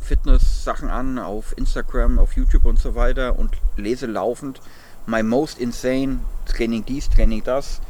Fitness-Sachen 0.00 0.90
an 0.90 1.18
auf 1.18 1.56
Instagram, 1.56 2.18
auf 2.18 2.34
YouTube 2.34 2.64
und 2.64 2.78
so 2.78 2.94
weiter 2.94 3.38
und 3.38 3.56
lese 3.76 4.06
laufend 4.06 4.60
My 5.06 5.22
Most 5.22 5.58
Insane, 5.58 6.20
Training 6.46 6.84
dies, 6.84 7.08
Training 7.08 7.42
das, 7.44 7.80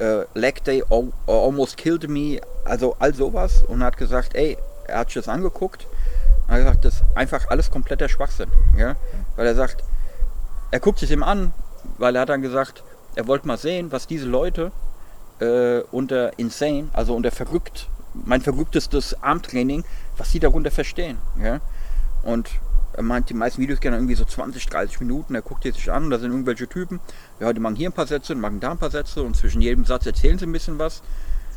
äh, 0.00 0.24
Leg 0.34 0.64
Day 0.64 0.82
al- 0.90 1.12
Almost 1.26 1.76
Killed 1.76 2.08
Me, 2.08 2.40
also 2.64 2.96
all 2.98 3.14
sowas 3.14 3.62
und 3.68 3.82
hat 3.84 3.96
gesagt, 3.96 4.34
ey, 4.34 4.56
er 4.86 4.98
hat 4.98 5.08
sich 5.08 5.14
das 5.22 5.28
angeguckt 5.28 5.86
und 6.48 6.54
hat 6.54 6.58
gesagt, 6.60 6.84
das 6.84 6.94
ist 6.94 7.04
einfach 7.14 7.46
alles 7.48 7.70
kompletter 7.70 8.08
Schwachsinn, 8.08 8.50
ja? 8.76 8.96
weil 9.36 9.46
er 9.46 9.54
sagt, 9.54 9.84
er 10.72 10.80
guckt 10.80 10.98
sich 10.98 11.10
ihm 11.10 11.22
an, 11.22 11.52
weil 11.98 12.16
er 12.16 12.22
hat 12.22 12.28
dann 12.28 12.42
gesagt, 12.42 12.82
er 13.14 13.26
wollte 13.26 13.46
mal 13.46 13.58
sehen, 13.58 13.92
was 13.92 14.06
diese 14.06 14.26
Leute 14.26 14.72
äh, 15.40 15.80
unter 15.92 16.38
Insane, 16.38 16.88
also 16.92 17.14
unter 17.14 17.30
verrückt, 17.30 17.88
mein 18.14 18.40
verrücktestes 18.40 19.22
Armtraining, 19.22 19.84
was 20.16 20.30
sie 20.32 20.40
darunter 20.40 20.70
verstehen. 20.70 21.18
Ja? 21.42 21.60
Und 22.22 22.50
Er 23.00 23.02
meint, 23.02 23.30
die 23.30 23.34
meisten 23.34 23.62
Videos 23.62 23.80
gehen 23.80 23.94
irgendwie 23.94 24.14
so 24.14 24.26
20, 24.26 24.66
30 24.66 25.00
Minuten. 25.00 25.34
Er 25.34 25.40
guckt 25.40 25.64
die 25.64 25.70
sich 25.70 25.90
an, 25.90 26.10
da 26.10 26.18
sind 26.18 26.32
irgendwelche 26.32 26.68
Typen. 26.68 27.00
Ja, 27.40 27.50
die 27.50 27.58
machen 27.58 27.74
hier 27.74 27.88
ein 27.88 27.94
paar 27.94 28.06
Sätze, 28.06 28.34
die 28.34 28.40
machen 28.40 28.60
da 28.60 28.72
ein 28.72 28.76
paar 28.76 28.90
Sätze 28.90 29.22
und 29.22 29.34
zwischen 29.34 29.62
jedem 29.62 29.86
Satz 29.86 30.04
erzählen 30.04 30.38
sie 30.38 30.44
ein 30.44 30.52
bisschen 30.52 30.78
was. 30.78 31.00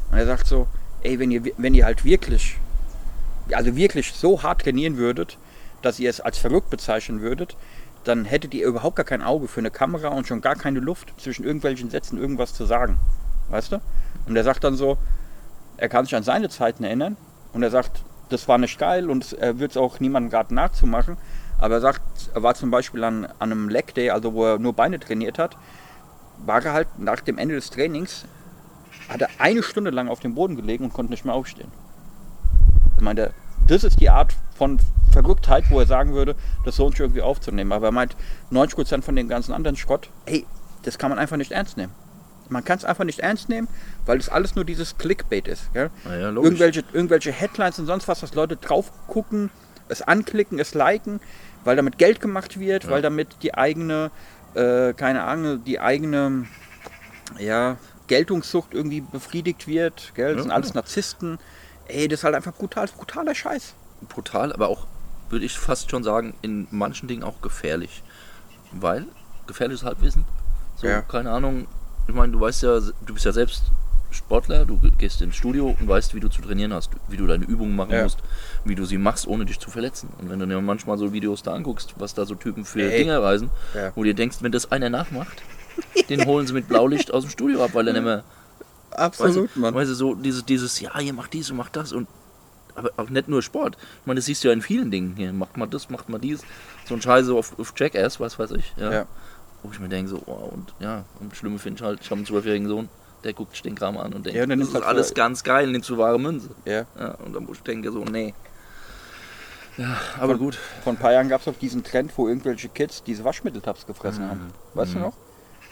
Und 0.10 0.18
er 0.18 0.26
sagt 0.26 0.48
so, 0.48 0.68
ey, 1.02 1.20
wenn 1.20 1.32
ihr, 1.32 1.44
wenn 1.58 1.74
ihr 1.74 1.84
halt 1.84 2.06
wirklich, 2.06 2.56
also 3.52 3.76
wirklich 3.76 4.14
so 4.14 4.42
hart 4.42 4.62
trainieren 4.62 4.96
würdet, 4.96 5.38
dass 5.82 6.00
ihr 6.00 6.10
es 6.10 6.22
als 6.22 6.38
verrückt 6.38 6.70
bezeichnen 6.70 7.20
würdet, 7.20 7.58
dann 8.06 8.24
hättet 8.24 8.54
ihr 8.54 8.66
überhaupt 8.66 8.96
gar 8.96 9.06
kein 9.06 9.22
Auge 9.22 9.50
für 9.50 9.60
eine 9.60 9.70
Kamera 9.70 10.08
und 10.08 10.26
schon 10.26 10.40
gar 10.40 10.56
keine 10.56 10.80
Luft 10.80 11.14
zwischen 11.18 11.44
irgendwelchen 11.44 11.90
Sätzen 11.90 12.18
irgendwas 12.18 12.54
zu 12.54 12.66
sagen. 12.66 12.98
Weißt 13.50 13.74
du? 13.74 13.82
Und 14.28 14.38
er 14.38 14.46
sagt 14.46 14.64
dann 14.64 14.78
so, 14.78 14.98
er 15.76 15.90
kann 15.90 16.06
sich 16.06 16.16
an 16.16 16.24
seine 16.24 16.48
Zeiten 16.48 16.86
erinnern 16.86 17.18
und 17.52 17.64
er 17.64 17.70
sagt, 17.70 18.02
das 18.30 18.48
war 18.48 18.58
nicht 18.58 18.80
geil 18.80 19.10
und 19.10 19.34
er 19.34 19.60
wird 19.60 19.72
es 19.72 19.78
auch 19.78 20.00
niemandem 20.00 20.30
gerade 20.30 20.54
nachzumachen. 20.54 21.18
Aber 21.64 21.76
er 21.76 21.80
sagt, 21.80 22.02
er 22.34 22.44
war 22.44 22.56
zum 22.56 22.72
Beispiel 22.72 23.06
an, 23.06 23.24
an 23.40 23.54
einem 23.54 23.70
Leg 23.70 23.94
Day, 23.94 24.10
also 24.10 24.34
wo 24.34 24.44
er 24.44 24.60
nur 24.60 24.74
Beine 24.74 25.00
trainiert 25.00 25.40
hat, 25.40 25.56
war 26.46 26.62
er 26.62 26.74
halt 26.74 27.00
nach 27.00 27.22
dem 27.22 27.38
Ende 27.38 27.56
des 27.56 27.70
Trainings, 27.70 28.26
hat 29.08 29.22
er 29.22 29.30
eine 29.38 29.64
Stunde 29.64 29.90
lang 29.90 30.10
auf 30.10 30.20
dem 30.20 30.36
Boden 30.36 30.58
gelegen 30.58 30.84
und 30.84 30.92
konnte 30.92 31.14
nicht 31.14 31.24
mehr 31.24 31.34
aufstehen. 31.34 31.72
Ich 32.98 33.02
meine, 33.02 33.32
das 33.66 33.86
ist 33.86 34.02
die 34.02 34.10
Art 34.10 34.36
von 34.58 34.78
Verrücktheit, 35.14 35.64
wo 35.70 35.80
er 35.80 35.86
sagen 35.86 36.14
würde, 36.14 36.36
das 36.66 36.80
lohnt 36.80 36.96
sich 36.96 37.00
irgendwie 37.00 37.22
aufzunehmen. 37.22 37.72
Aber 37.72 37.88
er 37.88 37.92
meint, 37.94 38.18
90% 38.52 39.02
von 39.02 39.16
dem 39.16 39.30
ganzen 39.30 39.54
anderen 39.54 39.78
Schrott, 39.78 40.10
ey, 40.26 40.46
das 40.82 40.98
kann 40.98 41.12
man 41.12 41.18
einfach 41.18 41.38
nicht 41.38 41.54
ernst 41.54 41.78
nehmen. 41.78 41.94
Man 42.50 42.66
kann 42.66 42.78
es 42.78 42.84
einfach 42.84 43.06
nicht 43.06 43.22
ernst 43.22 43.48
nehmen, 43.48 43.70
weil 44.06 44.18
es 44.18 44.28
alles 44.28 44.56
nur 44.56 44.66
dieses 44.66 44.98
Clickbait 44.98 45.48
ist. 45.48 45.70
Logisch. 46.30 46.44
irgendwelche, 46.44 46.84
irgendwelche 46.92 47.32
Headlines 47.32 47.80
und 47.80 47.86
sonst 47.86 48.10
was, 48.10 48.20
dass 48.20 48.34
Leute 48.34 48.58
drauf 48.58 48.92
gucken, 49.08 49.50
es 49.88 50.02
anklicken, 50.02 50.60
es 50.60 50.74
liken, 50.74 51.20
weil 51.64 51.76
damit 51.76 51.98
Geld 51.98 52.20
gemacht 52.22 52.60
wird, 52.60 52.84
Ja. 52.86 52.90
weil 52.90 53.02
damit 53.02 53.30
die 53.44 53.54
eigene, 53.54 54.12
äh, 54.56 54.94
keine 54.94 55.24
Ahnung, 55.24 55.64
die 55.64 55.80
eigene 55.80 56.46
ja, 57.40 57.78
Geltungssucht 58.08 58.74
irgendwie 58.74 59.02
befriedigt 59.02 59.68
wird. 59.68 60.12
Gell? 60.16 60.30
Das 60.30 60.38
Ja, 60.38 60.42
sind 60.44 60.52
alles. 60.52 60.74
Narzissten. 60.74 61.40
Ey, 61.88 62.08
das 62.08 62.20
ist 62.20 62.24
halt 62.24 62.36
einfach 62.36 62.54
brutal, 62.54 62.88
brutaler 62.88 63.36
Scheiß. 63.36 63.74
brutal, 64.10 64.52
aber 64.54 64.68
auch, 64.68 64.86
würde 65.30 65.46
ich 65.46 65.58
fast 65.58 65.90
schon 65.90 66.04
sagen, 66.04 66.34
in 66.42 66.68
manchen 66.72 67.08
Dingen 67.08 67.24
auch 67.24 67.42
gefährlich. 67.42 68.04
Weil, 68.72 69.06
gefährliches 69.48 69.84
Halbwissen, 69.86 70.26
so, 70.76 70.88
keine 71.08 71.32
Ahnung, 71.32 71.68
ich 72.08 72.14
meine, 72.14 72.34
du 72.34 72.40
weißt 72.42 72.64
ja, 72.64 72.80
du 72.80 73.14
bist 73.14 73.26
ja 73.26 73.32
selbst 73.32 73.64
Sportler, 74.14 74.66
du 74.66 74.80
gehst 74.98 75.22
ins 75.22 75.36
Studio 75.36 75.76
und 75.80 75.88
weißt, 75.88 76.14
wie 76.16 76.20
du 76.20 76.30
zu 76.30 76.42
trainieren 76.42 76.74
hast, 76.74 76.92
wie 77.10 77.18
du 77.18 77.28
deine 77.28 77.46
Übungen 77.46 77.76
machen 77.76 77.92
Ja. 77.92 78.04
musst, 78.04 78.20
wie 78.66 78.76
du 78.76 78.86
sie 78.86 78.98
machst, 78.98 79.28
ohne 79.28 79.46
dich 79.46 79.60
zu 79.60 79.70
verletzen. 79.70 80.10
Und 80.20 80.30
wenn 80.30 80.40
du 80.40 80.48
dir 80.48 80.60
manchmal 80.62 80.98
so 80.98 81.12
Videos 81.14 81.44
da 81.44 81.54
anguckst, 81.54 81.96
was 81.98 82.14
da 82.14 82.26
so 82.26 82.36
Typen 82.36 82.66
für 82.66 82.82
Ey. 82.92 83.00
Dinge 83.00 83.22
reisen, 83.22 83.50
Ja. 83.76 83.92
wo 83.96 84.02
du 84.04 84.10
dir 84.10 84.16
denkst, 84.16 84.38
wenn 84.42 84.52
das 84.52 84.72
einer 84.72 84.90
nachmacht, 84.90 85.42
den 86.10 86.26
holen 86.26 86.48
sie 86.48 86.54
mit 86.54 86.68
Blaulicht 86.68 87.14
aus 87.14 87.24
dem 87.24 87.30
Studio 87.30 87.64
ab, 87.64 87.72
weil 87.74 87.88
er 87.88 87.94
nicht 87.94 88.04
mehr 88.04 88.24
Absolut, 88.92 89.50
weißt, 89.56 89.56
du, 89.56 89.74
Weißt 89.74 89.90
du, 89.92 89.96
so 89.96 90.14
dieses, 90.14 90.46
dieses, 90.46 90.80
ja, 90.80 91.00
ihr 91.00 91.14
macht 91.14 91.34
dies 91.34 91.50
und 91.50 91.58
macht 91.58 91.76
das 91.76 91.94
und 91.94 92.08
aber 92.76 92.92
auch 92.98 93.10
nicht 93.10 93.28
nur 93.28 93.42
Sport. 93.42 93.78
Ich 94.02 94.06
meine, 94.08 94.18
das 94.20 94.26
siehst 94.26 94.44
du 94.44 94.48
ja 94.48 94.54
in 94.54 94.62
vielen 94.62 94.90
Dingen. 94.92 95.16
Hier 95.16 95.32
macht 95.34 95.58
mal 95.58 95.68
das, 95.68 95.90
macht 95.90 96.10
mal 96.10 96.18
dies. 96.20 96.42
So 96.86 96.96
ein 96.96 97.02
Scheiße 97.02 97.34
auf, 97.34 97.58
auf 97.60 97.74
Jackass, 97.78 98.20
was 98.20 98.40
weiß 98.40 98.52
ich. 98.52 98.74
Ja. 98.78 98.92
Ja. 98.92 99.06
Wo 99.62 99.72
ich 99.72 99.80
mir 99.80 99.90
denke, 99.90 100.10
so, 100.10 100.22
oh, 100.26 100.52
und 100.54 100.74
ja, 100.80 101.06
und 101.20 101.36
Schlimme 101.36 101.58
finde 101.60 101.78
ich 101.80 101.84
halt, 101.86 102.00
ich 102.02 102.08
habe 102.10 102.18
einen 102.18 102.26
zwölfjährigen 102.26 102.68
Sohn, 102.68 102.90
der 103.24 103.34
guckt 103.34 103.52
sich 103.54 103.62
den 103.62 103.76
Kram 103.76 103.98
an 103.98 104.14
und 104.14 104.26
denkt, 104.26 104.38
Ja, 104.38 104.44
und 104.44 104.50
dann 104.50 104.60
das 104.60 104.70
ist 104.70 104.74
halt 104.76 104.84
alles 104.86 105.14
ganz 105.14 105.44
geil, 105.44 105.68
nimmst 105.68 105.90
du 105.90 105.98
wahre 105.98 106.20
Münze. 106.20 106.50
Ja. 106.66 106.86
Ja, 107.00 107.12
und 107.26 107.34
dann 107.36 107.46
muss 107.46 107.58
ich 107.58 107.64
denke 107.64 107.92
so, 107.92 108.04
nee. 108.04 108.34
Ja, 109.78 109.98
aber 110.20 110.38
gut. 110.38 110.58
Vor 110.84 110.94
ein 110.94 110.98
paar 111.00 111.14
Jahren 111.14 111.30
gab 111.30 111.42
es 111.42 111.48
auch 111.48 111.58
diesen 111.58 111.84
Trend, 111.84 112.12
wo 112.16 112.28
irgendwelche 112.28 112.70
Kids 112.70 113.02
diese 113.04 113.24
Waschmitteltabs 113.24 113.88
gefressen 113.88 114.26
Mhm. 114.26 114.30
haben. 114.30 114.54
Weißt 114.76 114.94
du 114.94 115.00
noch? 115.00 115.14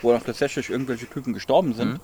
Wo 0.02 0.12
noch 0.12 0.24
tatsächlich 0.24 0.70
irgendwelche 0.70 1.08
Typen 1.08 1.34
gestorben 1.34 1.74
sind. 1.76 1.94
Mhm. 1.94 2.00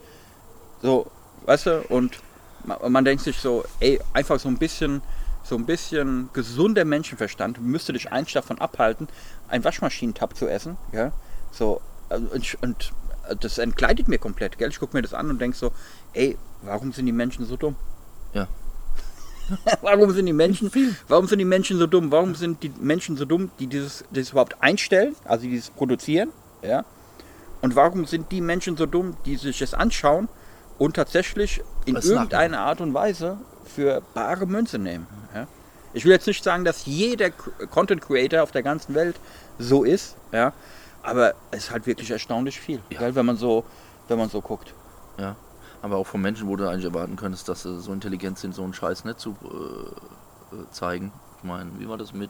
So, 0.84 1.08
weißt 1.46 1.66
du, 1.66 1.82
und 1.90 2.20
man, 2.66 2.92
man 2.92 3.04
denkt 3.06 3.24
sich 3.24 3.38
so, 3.40 3.64
ey, 3.80 4.00
einfach 4.14 4.40
so 4.40 4.48
ein 4.48 4.60
bisschen, 4.60 5.02
so 5.44 5.56
ein 5.56 5.66
bisschen 5.66 6.30
gesunder 6.34 6.86
Menschenverstand 6.86 7.60
müsste 7.62 7.94
dich 7.94 8.12
eigentlich 8.12 8.34
davon 8.34 8.60
abhalten, 8.60 9.08
einen 9.48 9.64
Waschmaschinentab 9.64 10.36
zu 10.38 10.48
essen. 10.48 10.78
Ja? 10.92 11.12
So, 11.52 11.82
also, 12.10 12.28
und, 12.28 12.58
und 12.62 12.92
das 13.36 13.58
entkleidet 13.58 14.08
mir 14.08 14.18
komplett, 14.18 14.58
gell? 14.58 14.70
Ich 14.70 14.80
gucke 14.80 14.96
mir 14.96 15.02
das 15.02 15.14
an 15.14 15.30
und 15.30 15.40
denke 15.40 15.58
so, 15.58 15.72
ey, 16.14 16.38
warum 16.62 16.92
sind 16.92 17.06
die 17.06 17.12
Menschen 17.12 17.46
so 17.46 17.58
dumm? 17.58 17.76
Ja. 18.34 18.48
warum 19.82 20.12
sind 20.12 20.26
die 20.26 20.34
Menschen, 20.34 20.72
warum 21.08 21.28
sind 21.28 21.40
die 21.40 21.46
Menschen 21.46 21.78
so 21.78 21.88
dumm? 21.88 22.12
Warum 22.12 22.36
sind 22.36 22.64
die 22.64 22.72
Menschen 22.80 23.16
so 23.18 23.26
dumm, 23.26 23.52
die 23.60 23.68
dieses, 23.68 24.04
das 24.12 24.32
überhaupt 24.32 24.62
einstellen, 24.62 25.16
also 25.26 25.44
die 25.44 25.52
dieses 25.52 25.70
produzieren, 25.70 26.30
ja? 26.62 26.86
Und 27.62 27.76
warum 27.76 28.06
sind 28.06 28.32
die 28.32 28.42
Menschen 28.42 28.78
so 28.78 28.86
dumm, 28.86 29.18
die 29.26 29.36
sich 29.36 29.60
das 29.60 29.74
anschauen 29.74 30.30
und 30.78 30.96
tatsächlich 30.96 31.62
in 31.86 31.96
Was 31.96 32.06
irgendeiner 32.06 32.60
Art 32.60 32.82
und 32.82 32.94
Weise 32.94 33.38
für 33.66 34.02
bare 34.14 34.46
Münze 34.46 34.78
nehmen? 34.78 35.08
Ja? 35.34 35.48
Ich 35.94 36.06
will 36.06 36.12
jetzt 36.12 36.28
nicht 36.28 36.44
sagen, 36.44 36.66
dass 36.66 36.86
jeder 36.86 37.32
Content 37.32 38.02
Creator 38.02 38.44
auf 38.44 38.52
der 38.52 38.62
ganzen 38.62 38.94
Welt 38.94 39.20
so 39.58 39.84
ist, 39.84 40.16
ja? 40.32 40.54
Aber 41.08 41.34
es 41.52 41.66
ist 41.66 41.72
halt 41.72 41.88
wirklich 41.88 42.12
erstaunlich 42.12 42.60
viel, 42.60 42.82
Ja. 42.90 43.00
gell? 43.00 43.16
wenn 43.16 43.26
man 43.26 43.38
so, 43.38 43.64
wenn 44.10 44.18
man 44.18 44.30
so 44.30 44.42
guckt. 44.42 44.74
Ja. 45.18 45.36
Aber 45.82 45.96
auch 45.98 46.08
von 46.08 46.22
Menschen, 46.22 46.48
wo 46.48 46.56
du 46.56 46.68
eigentlich 46.68 46.86
erwarten 46.86 47.16
könntest, 47.16 47.48
dass 47.48 47.64
sie 47.64 47.80
so 47.80 47.94
intelligent 47.94 48.38
sind, 48.40 48.54
so 48.54 48.64
einen 48.64 48.74
Scheiß 48.74 49.06
nicht 49.06 49.20
zu 49.20 49.36
äh, 49.44 50.56
äh, 50.56 50.72
zeigen. 50.72 51.14
Ich 51.38 51.44
meine, 51.44 51.70
wie 51.80 51.88
war 51.88 51.98
das 51.98 52.14
mit 52.14 52.30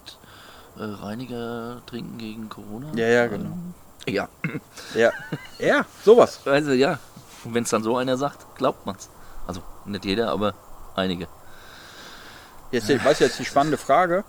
äh, 0.77 0.83
Reiniger 0.83 1.81
trinken 1.87 2.17
gegen 2.17 2.49
Corona? 2.49 2.87
Ja, 2.95 3.07
ja, 3.07 3.27
genau. 3.27 3.49
Ähm, 3.49 3.73
Ja, 4.05 4.27
Ja, 4.93 5.11
ja, 5.59 5.85
sowas. 6.05 6.41
also 6.45 6.71
ja. 6.71 6.99
Und 7.45 7.53
wenn 7.55 7.63
es 7.63 7.69
dann 7.69 7.83
so 7.83 7.97
einer 7.97 8.15
sagt, 8.17 8.45
glaubt 8.57 8.85
man's. 8.85 9.09
Also 9.47 9.61
nicht 9.85 10.05
jeder, 10.05 10.29
aber 10.31 10.53
einige. 10.95 11.27
Jetzt, 12.71 12.89
weißt 12.89 13.21
du, 13.21 13.23
jetzt 13.25 13.39
die 13.39 13.45
spannende 13.45 13.77
Frage. 13.77 14.23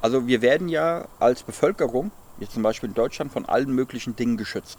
Also 0.00 0.26
wir 0.26 0.40
werden 0.42 0.68
ja 0.68 1.04
als 1.20 1.42
Bevölkerung, 1.42 2.10
jetzt 2.40 2.52
zum 2.52 2.62
Beispiel 2.62 2.88
in 2.88 2.94
Deutschland, 2.94 3.32
von 3.32 3.46
allen 3.46 3.72
möglichen 3.72 4.16
Dingen 4.16 4.36
geschützt. 4.36 4.78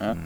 Ja? 0.00 0.16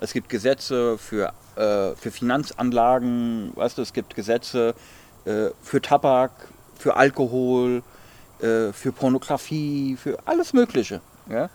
Es 0.00 0.12
gibt 0.12 0.28
Gesetze 0.28 0.96
für, 0.98 1.32
äh, 1.56 1.94
für 1.96 2.10
Finanzanlagen, 2.10 3.52
weißt 3.56 3.78
du, 3.78 3.82
es 3.82 3.92
gibt 3.92 4.14
Gesetze 4.14 4.74
äh, 5.24 5.48
für 5.60 5.82
Tabak, 5.82 6.30
für 6.76 6.96
Alkohol, 6.96 7.82
äh, 8.40 8.72
für 8.72 8.92
Pornografie, 8.92 9.96
für 9.96 10.18
alles 10.24 10.52
Mögliche. 10.52 11.00
Ja? 11.28 11.50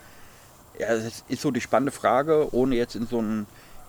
Ja, 0.77 0.96
das 0.96 1.24
ist 1.27 1.42
so 1.42 1.51
die 1.51 1.62
spannende 1.62 1.92
Frage, 1.92 2.53
ohne 2.53 2.75
jetzt 2.75 2.96
in 2.96 3.08
so 3.08 3.22
ein, 3.22 3.46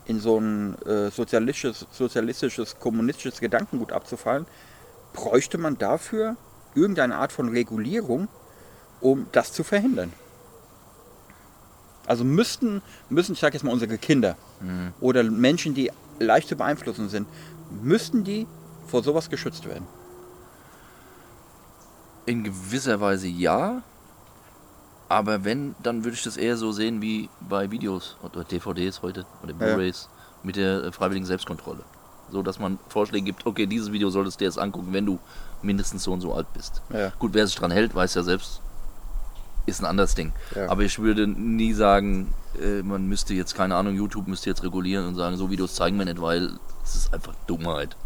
in 0.06 0.20
so 0.20 0.38
ein 0.38 0.80
äh, 0.82 1.10
sozialistisches, 1.10 1.86
sozialistisches, 1.90 2.78
kommunistisches 2.78 3.40
Gedankengut 3.40 3.90
abzufallen. 3.90 4.46
Bräuchte 5.14 5.58
man 5.58 5.78
dafür 5.78 6.36
irgendeine 6.74 7.16
Art 7.16 7.32
von 7.32 7.48
Regulierung, 7.48 8.28
um 9.00 9.26
das 9.32 9.52
zu 9.52 9.64
verhindern? 9.64 10.12
Also 12.06 12.24
müssten, 12.24 12.82
müssen, 13.08 13.32
ich 13.32 13.40
sage 13.40 13.54
jetzt 13.54 13.62
mal 13.62 13.72
unsere 13.72 13.98
Kinder 13.98 14.36
oder 15.00 15.22
Menschen, 15.22 15.74
die 15.74 15.90
leicht 16.18 16.48
zu 16.48 16.56
beeinflussen 16.56 17.08
sind, 17.08 17.26
müssten 17.82 18.24
die 18.24 18.46
vor 18.86 19.02
sowas 19.02 19.30
geschützt 19.30 19.66
werden? 19.66 19.86
In 22.26 22.44
gewisser 22.44 23.00
Weise 23.00 23.28
ja. 23.28 23.82
Aber 25.08 25.44
wenn, 25.44 25.74
dann 25.82 26.04
würde 26.04 26.16
ich 26.16 26.22
das 26.22 26.36
eher 26.36 26.56
so 26.56 26.72
sehen 26.72 27.02
wie 27.02 27.28
bei 27.40 27.70
Videos 27.70 28.16
oder 28.22 28.44
DVDs 28.44 29.02
heute 29.02 29.26
oder 29.42 29.52
Ja. 29.52 29.74
Blu-rays 29.74 30.08
mit 30.42 30.56
der 30.56 30.92
freiwilligen 30.92 31.26
Selbstkontrolle. 31.26 31.84
So 32.30 32.42
dass 32.42 32.58
man 32.58 32.78
Vorschläge 32.88 33.26
gibt, 33.26 33.46
okay, 33.46 33.66
dieses 33.66 33.92
Video 33.92 34.08
solltest 34.08 34.40
du 34.40 34.44
dir 34.44 34.46
jetzt 34.46 34.58
angucken, 34.58 34.88
wenn 34.92 35.04
du 35.04 35.18
mindestens 35.62 36.04
so 36.04 36.12
und 36.12 36.22
so 36.22 36.32
alt 36.32 36.46
bist. 36.54 36.80
Ja. 36.90 37.10
Gut, 37.18 37.34
wer 37.34 37.46
sich 37.46 37.56
dran 37.56 37.70
hält, 37.70 37.94
weiß 37.94 38.14
ja 38.14 38.22
selbst, 38.22 38.60
ist 39.66 39.80
ein 39.80 39.86
anderes 39.86 40.14
Ding. 40.14 40.32
Ja. 40.54 40.68
Aber 40.68 40.82
ich 40.82 40.98
würde 40.98 41.26
nie 41.26 41.72
sagen, 41.72 42.32
äh, 42.60 42.82
man 42.82 43.06
müsste 43.06 43.34
jetzt, 43.34 43.54
keine 43.54 43.76
Ahnung, 43.76 43.94
YouTube 43.94 44.28
müsste 44.28 44.50
jetzt 44.50 44.62
regulieren 44.62 45.06
und 45.08 45.14
sagen, 45.14 45.36
so 45.36 45.50
Videos 45.50 45.74
zeigen 45.74 45.98
wir 45.98 46.04
nicht, 46.04 46.20
weil 46.20 46.50
es 46.84 46.94
ist 46.94 47.14
einfach 47.14 47.34
Dummheit. 47.46 47.96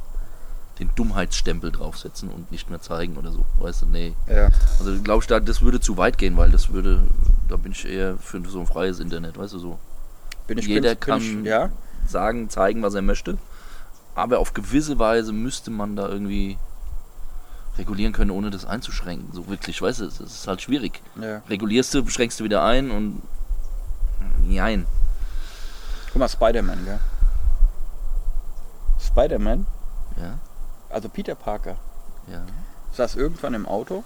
Den 0.79 0.91
Dummheitsstempel 0.95 1.73
draufsetzen 1.73 2.29
und 2.31 2.53
nicht 2.53 2.71
mehr 2.71 2.81
zeigen 2.81 3.17
oder 3.17 3.33
so. 3.33 3.45
Weißt 3.59 3.83
du, 3.83 3.87
nee. 3.87 4.15
Ja. 4.29 4.49
Also 4.79 5.01
glaube 5.03 5.23
ich, 5.25 5.27
da, 5.27 5.41
das 5.41 5.61
würde 5.61 5.81
zu 5.81 5.97
weit 5.97 6.19
gehen, 6.19 6.37
weil 6.37 6.51
das 6.53 6.73
würde, 6.73 7.03
da 7.49 7.57
bin 7.57 7.73
ich 7.73 7.85
eher 7.85 8.17
für 8.19 8.41
so 8.49 8.61
ein 8.61 8.67
freies 8.67 9.01
Internet, 9.01 9.37
weißt 9.37 9.55
du 9.55 9.59
so. 9.59 9.79
Bin 10.47 10.57
ich 10.59 10.67
Jeder 10.67 10.83
bin 10.83 10.93
ich, 10.93 11.01
kann- 11.01 11.45
ja, 11.45 11.71
Sagen, 12.07 12.49
zeigen, 12.49 12.83
was 12.83 12.95
er 12.95 13.03
möchte. 13.03 13.39
Aber 14.15 14.39
auf 14.39 14.55
gewisse 14.55 14.99
Weise 14.99 15.33
müsste 15.33 15.71
man 15.71 15.95
da 15.97 16.09
irgendwie 16.09 16.59
regulieren 17.79 18.13
können, 18.13 18.31
ohne 18.31 18.51
das 18.51 18.65
einzuschränken. 18.65 19.33
So 19.33 19.49
wirklich, 19.49 19.81
weißt 19.81 20.01
du, 20.01 20.05
es 20.07 20.21
ist 20.21 20.47
halt 20.47 20.61
schwierig. 20.61 21.01
ja. 21.21 21.43
Regulierst 21.49 21.95
du, 21.95 22.03
beschränkst 22.03 22.39
du 22.41 22.45
wieder 22.45 22.63
ein 22.65 22.91
und. 22.91 23.23
Nein. 24.47 24.87
Guck 26.13 26.17
mal, 26.17 26.29
Spider-Man, 26.29 26.85
gell? 26.85 26.99
Spider-Man, 28.99 29.67
Ja, 30.21 30.39
also 30.91 31.09
Peter 31.09 31.35
Parker, 31.35 31.77
ja. 32.31 32.43
saß 32.93 33.15
irgendwann 33.17 33.55
im 33.55 33.67
Auto 33.67 34.05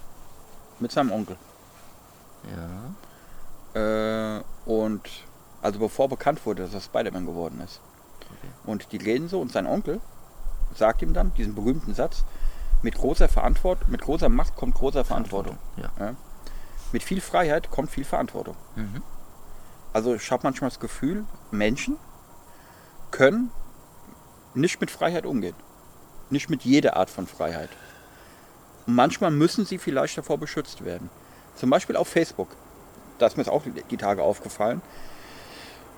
mit 0.79 0.91
seinem 0.91 1.11
Onkel. 1.11 1.35
Ja. 3.73 4.37
Äh, 4.37 4.41
und 4.65 5.01
also 5.61 5.79
bevor 5.79 6.09
bekannt 6.09 6.45
wurde, 6.45 6.63
dass 6.63 6.73
er 6.73 6.81
Spider-Man 6.81 7.25
geworden 7.25 7.61
ist. 7.61 7.79
Okay. 8.21 8.51
Und 8.65 8.91
die 8.91 8.97
reden 8.97 9.29
so 9.29 9.39
und 9.41 9.51
sein 9.51 9.65
Onkel 9.65 9.99
sagt 10.75 11.01
ihm 11.01 11.13
dann 11.13 11.33
diesen 11.35 11.55
berühmten 11.55 11.93
Satz, 11.93 12.23
mit 12.83 12.95
großer 12.95 13.29
Verantwortung, 13.29 13.89
mit 13.89 14.01
großer 14.01 14.29
Macht 14.29 14.55
kommt 14.55 14.75
großer 14.75 15.03
Verantwortung. 15.03 15.57
Ja. 15.77 16.15
Mit 16.91 17.01
viel 17.01 17.21
Freiheit 17.21 17.71
kommt 17.71 17.89
viel 17.89 18.03
Verantwortung. 18.03 18.55
Mhm. 18.75 19.01
Also 19.93 20.15
ich 20.15 20.31
habe 20.31 20.43
manchmal 20.43 20.69
das 20.69 20.79
Gefühl, 20.79 21.25
Menschen 21.51 21.97
können 23.11 23.51
nicht 24.53 24.79
mit 24.81 24.91
Freiheit 24.91 25.25
umgehen. 25.25 25.55
Nicht 26.29 26.49
mit 26.49 26.63
jeder 26.63 26.97
Art 26.97 27.09
von 27.09 27.27
Freiheit. 27.27 27.69
Und 28.85 28.95
manchmal 28.95 29.31
müssen 29.31 29.65
sie 29.65 29.77
vielleicht 29.77 30.17
davor 30.17 30.37
beschützt 30.37 30.83
werden. 30.83 31.09
Zum 31.55 31.69
Beispiel 31.69 31.95
auf 31.95 32.07
Facebook. 32.07 32.49
Da 33.17 33.27
ist 33.27 33.37
mir 33.37 33.43
jetzt 33.43 33.51
auch 33.51 33.63
die 33.89 33.97
Tage 33.97 34.23
aufgefallen. 34.23 34.81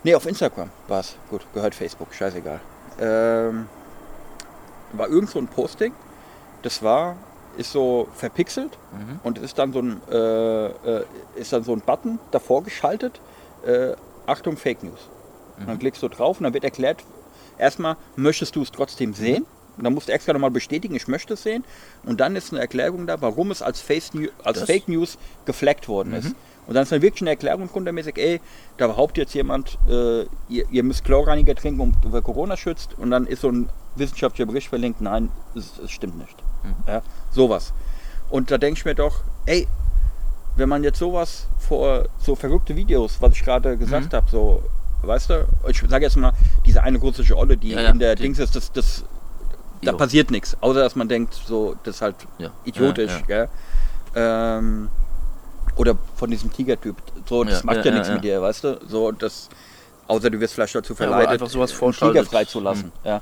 Nee, 0.04 0.14
auf 0.14 0.26
Instagram 0.26 0.70
war 0.88 1.00
es. 1.00 1.16
Gut, 1.30 1.46
gehört 1.54 1.74
Facebook, 1.74 2.14
scheißegal. 2.14 2.60
Ähm, 3.00 3.68
war 4.94 5.08
irgend 5.08 5.30
so 5.30 5.40
ein 5.40 5.48
Posting. 5.48 5.94
Das 6.66 6.82
war, 6.82 7.16
ist 7.58 7.72
so 7.72 8.08
verpixelt 8.16 8.72
Mhm. 8.92 9.20
und 9.24 9.38
es 9.38 9.44
ist 9.44 9.60
dann 9.60 9.72
so 9.72 9.80
ein, 9.84 10.02
äh, 10.12 10.66
äh, 10.66 11.06
ist 11.36 11.54
dann 11.54 11.64
so 11.64 11.74
ein 11.74 11.82
Button 11.82 12.18
davor 12.32 12.64
geschaltet. 12.64 13.22
Äh, 13.66 13.94
Achtung, 14.26 14.58
Fake 14.58 14.82
News. 14.84 15.08
Und 15.60 15.68
dann 15.68 15.78
klickst 15.78 16.02
du 16.02 16.08
drauf 16.08 16.40
und 16.40 16.44
dann 16.46 16.54
wird 16.56 16.64
erklärt, 16.64 17.04
erstmal 17.60 17.98
möchtest 18.16 18.56
du 18.56 18.64
es 18.64 18.72
trotzdem 18.72 19.14
sehen. 19.14 19.46
Und 19.78 19.84
dann 19.84 19.94
musst 19.94 20.08
du 20.08 20.14
extra 20.14 20.34
nochmal 20.34 20.50
bestätigen, 20.52 20.96
ich 20.96 21.08
möchte 21.08 21.36
es 21.36 21.44
sehen. 21.44 21.64
Und 22.04 22.20
dann 22.20 22.36
ist 22.36 22.52
eine 22.52 22.62
Erklärung 22.62 23.06
da, 23.06 23.22
warum 23.22 23.52
es 23.52 23.62
als, 23.62 23.84
New, 24.14 24.30
als 24.44 24.64
Fake 24.64 24.88
News 24.88 25.18
geflaggt 25.46 25.88
worden 25.88 26.14
ist. 26.14 26.36
Und 26.68 26.74
dann 26.74 26.82
ist 26.84 26.92
dann 26.92 27.04
wirklich 27.04 27.22
eine 27.22 27.30
Erklärung 27.32 27.68
grundmäßig, 27.68 28.18
ey, 28.18 28.42
da 28.78 28.88
behauptet 28.88 29.26
jetzt 29.26 29.34
jemand, 29.36 29.78
äh, 29.88 30.22
ihr, 30.50 30.66
ihr 30.72 30.84
müsst 30.84 31.04
Chlorreiniger 31.06 31.54
trinken, 31.54 31.80
um 31.80 31.94
über 32.04 32.24
Corona 32.24 32.58
schützt. 32.58 32.98
Und 32.98 33.12
dann 33.12 33.28
ist 33.28 33.42
so 33.42 33.50
ein 33.50 33.70
wissenschaftlicher 33.96 34.48
Bericht 34.48 34.70
verlinkt, 34.70 35.00
nein, 35.00 35.30
es, 35.56 35.78
es 35.78 35.92
stimmt 35.92 36.18
nicht. 36.18 36.36
Ja, 36.88 37.02
sowas. 37.32 37.74
Und 38.30 38.52
da 38.52 38.58
denke 38.58 38.80
ich 38.80 38.86
mir 38.86 38.96
doch, 38.96 39.22
ey, 39.46 39.68
wenn 40.56 40.70
man 40.70 40.84
jetzt 40.84 41.00
sowas 41.00 41.48
vor 41.60 42.06
so 42.20 42.36
verrückte 42.36 42.76
Videos, 42.76 43.18
was 43.22 43.34
ich 43.34 43.44
gerade 43.44 43.78
gesagt 43.78 44.12
Mhm. 44.12 44.16
habe, 44.16 44.30
so, 44.32 44.64
weißt 45.04 45.30
du, 45.30 45.46
ich 45.68 45.82
sage 45.88 46.06
jetzt 46.06 46.16
mal, 46.18 46.34
diese 46.66 46.82
eine 46.82 46.98
russische 46.98 47.38
Olle, 47.38 47.58
die 47.58 47.72
Ja, 47.72 47.82
ja, 47.82 47.90
in 47.90 48.00
der 48.00 48.16
die- 48.16 48.24
Dings 48.24 48.40
ist, 48.40 48.56
das, 48.56 48.72
das, 48.72 49.04
da 49.82 49.92
Jo. 49.92 49.98
passiert 49.98 50.32
nichts, 50.32 50.56
außer 50.62 50.80
dass 50.80 50.96
man 50.96 51.08
denkt, 51.10 51.34
so, 51.34 51.76
das 51.84 51.96
ist 51.98 52.02
halt 52.02 52.16
Ja. 52.40 52.50
idiotisch, 52.64 53.12
Ja, 53.12 53.18
ja. 53.20 53.26
Gell? 53.26 53.50
Ähm, 54.16 54.90
oder 55.76 55.98
von 56.16 56.32
diesem 56.32 56.52
Tigertyp, 56.52 56.96
so, 57.28 57.44
das 57.44 57.60
Ja, 57.62 57.66
macht 57.66 57.76
ja, 57.78 57.82
ja, 57.84 57.88
ja, 57.88 57.94
nichts 57.94 58.08
ja. 58.08 58.14
mit 58.16 58.24
dir, 58.24 58.42
weißt 58.42 58.64
du, 58.64 58.80
so, 58.88 59.12
das, 59.12 59.50
außer 60.08 60.30
du 60.30 60.40
wirst 60.40 60.54
vielleicht 60.54 60.74
dazu 60.74 60.94
Ja, 60.94 60.98
verleitet, 60.98 61.34
einfach 61.34 61.50
sowas 61.50 61.72
einen 61.72 61.80
vorschaltet. 61.80 62.24
Tiger 62.24 62.30
freizulassen, 62.30 62.92
ja, 63.04 63.22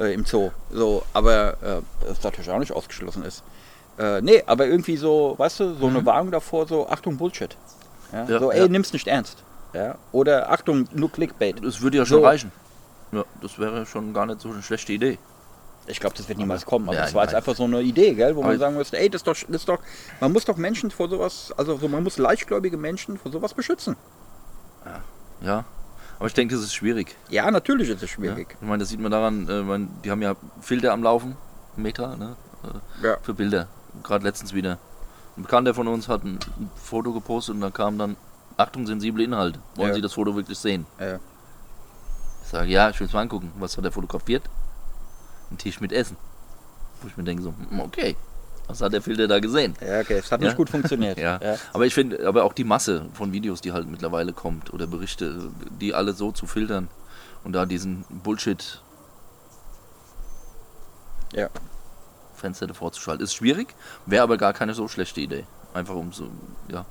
äh, 0.00 0.12
im 0.14 0.24
Zoo, 0.24 0.50
so, 0.70 1.02
aber 1.12 1.54
äh, 1.62 2.06
das 2.06 2.22
natürlich 2.22 2.50
auch 2.50 2.58
nicht 2.58 2.72
ausgeschlossen 2.72 3.24
ist. 3.24 3.42
Äh, 3.98 4.20
nee, 4.20 4.42
aber 4.46 4.66
irgendwie 4.66 4.96
so, 4.96 5.34
weißt 5.38 5.60
du, 5.60 5.74
so 5.74 5.86
eine 5.86 6.04
Warnung 6.04 6.30
davor, 6.30 6.66
so 6.66 6.88
Achtung 6.88 7.16
Bullshit. 7.16 7.56
Ja? 8.12 8.24
Mhm. 8.24 8.30
Ja, 8.30 8.38
so, 8.40 8.50
ey, 8.52 8.60
ja. 8.60 8.68
nimm's 8.68 8.92
nicht 8.92 9.06
ernst. 9.06 9.42
Ja? 9.72 9.96
Oder 10.12 10.50
Achtung, 10.50 10.86
nur 10.92 11.10
Clickbait. 11.10 11.64
Das 11.64 11.80
würde 11.80 11.98
ja 11.98 12.06
schon 12.06 12.20
So. 12.20 12.26
reichen. 12.26 12.52
Ja, 13.12 13.24
das 13.40 13.58
wäre 13.58 13.86
schon 13.86 14.12
gar 14.12 14.26
nicht 14.26 14.40
so 14.40 14.50
eine 14.50 14.62
schlechte 14.62 14.92
Idee. 14.92 15.18
Ich 15.88 16.00
glaube, 16.00 16.16
das 16.16 16.28
wird 16.28 16.38
niemals 16.38 16.66
kommen, 16.66 16.88
aber 16.88 16.98
das 16.98 17.14
war 17.14 17.22
jetzt 17.22 17.34
einfach 17.34 17.54
so 17.54 17.62
eine 17.62 17.80
Idee, 17.80 18.14
gell, 18.14 18.34
wo 18.34 18.40
man 18.40 18.50
Aber- 18.50 18.58
sagen 18.58 18.76
müsste, 18.76 18.98
ey, 18.98 19.08
das 19.08 19.20
ist, 19.20 19.26
doch, 19.28 19.34
das 19.34 19.60
ist 19.60 19.68
doch, 19.68 19.78
man 20.20 20.32
muss 20.32 20.44
doch 20.44 20.56
Menschen 20.56 20.90
vor 20.90 21.08
sowas, 21.08 21.54
also 21.56 21.76
so, 21.76 21.86
man 21.86 22.02
muss 22.02 22.18
leichtgläubige 22.18 22.76
Menschen 22.76 23.16
vor 23.18 23.30
sowas 23.30 23.54
beschützen. 23.54 23.96
Ja. 25.40 25.64
Aber 26.18 26.26
ich 26.28 26.34
denke, 26.34 26.54
das 26.54 26.64
ist 26.64 26.74
schwierig. 26.74 27.14
Ja, 27.28 27.50
natürlich 27.50 27.88
ist 27.88 27.96
es 27.96 28.02
Ja? 28.02 28.08
schwierig. 28.08 28.56
Ich 28.60 28.66
meine, 28.66 28.78
das 28.78 28.88
sieht 28.88 29.00
man 29.00 29.10
daran, 29.10 29.48
äh, 29.48 29.62
man, 29.62 29.88
die 30.04 30.10
haben 30.10 30.22
ja 30.22 30.34
Filter 30.60 30.92
am 30.92 31.02
Laufen, 31.02 31.36
Meta, 31.76 32.16
ne? 32.16 32.36
äh, 33.02 33.06
Ja. 33.06 33.16
für 33.22 33.34
Bilder. 33.34 33.68
Gerade 34.02 34.24
letztens 34.24 34.52
wieder. 34.54 34.78
Ein 35.36 35.42
Bekannter 35.42 35.74
von 35.74 35.88
uns 35.88 36.08
hat 36.08 36.24
ein, 36.24 36.38
ein 36.58 36.70
Foto 36.76 37.12
gepostet 37.12 37.54
und 37.54 37.60
da 37.60 37.70
kam 37.70 37.98
dann, 37.98 38.16
Achtung, 38.56 38.86
sensible 38.86 39.22
Inhalte. 39.22 39.58
Wollen 39.74 39.88
Ja. 39.90 39.94
Sie 39.94 40.00
das 40.00 40.14
Foto 40.14 40.34
wirklich 40.34 40.58
sehen? 40.58 40.86
Ja. 40.98 41.18
Ich 42.42 42.48
sage, 42.50 42.68
ja, 42.70 42.88
ich 42.90 42.98
will 43.00 43.06
es 43.06 43.12
mal 43.12 43.20
angucken. 43.22 43.52
Was 43.58 43.76
hat 43.76 43.84
er 43.84 43.92
fotografiert? 43.92 44.42
Ein 45.50 45.58
Tisch 45.58 45.80
mit 45.80 45.92
Essen. 45.92 46.16
Wo 47.02 47.08
ich 47.08 47.16
mir 47.16 47.24
denke 47.24 47.42
so, 47.42 47.52
hm, 47.70 47.80
okay, 47.80 48.16
was 48.68 48.80
hat 48.80 48.92
der 48.92 49.02
Filter 49.02 49.28
da 49.28 49.38
gesehen? 49.38 49.74
Ja, 49.80 50.00
okay, 50.00 50.14
es 50.18 50.30
hat 50.32 50.40
Ja. 50.40 50.48
nicht 50.48 50.56
gut 50.56 50.70
funktioniert. 50.70 51.18
Ja. 51.26 51.38
Aber 51.72 51.86
ich 51.86 51.94
finde, 51.94 52.26
aber 52.26 52.44
auch 52.44 52.52
die 52.52 52.64
Masse 52.64 53.06
von 53.14 53.32
Videos, 53.32 53.60
die 53.60 53.72
halt 53.72 53.88
mittlerweile 53.88 54.32
kommt 54.32 54.72
oder 54.74 54.86
Berichte, 54.86 55.50
die 55.80 55.94
alle 55.94 56.12
so 56.12 56.32
zu 56.32 56.46
filtern 56.46 56.88
und 57.44 57.52
da 57.52 57.64
diesen 57.66 58.04
Bullshit 58.08 58.80
Ja. 61.32 61.48
Fenster 62.34 62.66
davor 62.66 62.92
zu 62.92 63.00
schalten, 63.00 63.22
ist 63.22 63.34
schwierig, 63.34 63.68
wäre 64.04 64.22
aber 64.22 64.36
gar 64.36 64.52
keine 64.52 64.74
so 64.74 64.88
schlechte 64.88 65.20
Idee. 65.20 65.44
Einfach 65.74 65.94
um 65.94 66.12
so, 66.12 66.28
ja, 66.68 66.84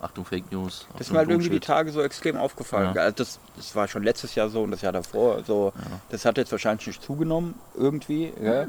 Achtung 0.00 0.24
Fake 0.24 0.50
News. 0.52 0.86
Das 0.92 1.02
ist 1.02 1.06
Achtung 1.06 1.12
mir 1.14 1.18
halt 1.20 1.30
irgendwie 1.30 1.50
die. 1.50 1.60
Tage 1.60 1.90
so 1.92 2.02
extrem 2.02 2.36
aufgefallen. 2.36 2.92
Ja. 2.94 3.02
Also 3.02 3.16
das, 3.16 3.38
das 3.56 3.74
war 3.76 3.86
schon 3.88 4.02
letztes 4.02 4.34
Jahr 4.34 4.48
so 4.48 4.62
und 4.62 4.70
das 4.72 4.82
Jahr 4.82 4.92
davor. 4.92 5.42
So, 5.44 5.72
Das 6.10 6.24
hat 6.24 6.36
jetzt 6.36 6.52
wahrscheinlich 6.52 6.86
nicht 6.86 7.02
zugenommen 7.02 7.54
irgendwie. 7.76 8.32
Ja. 8.42 8.66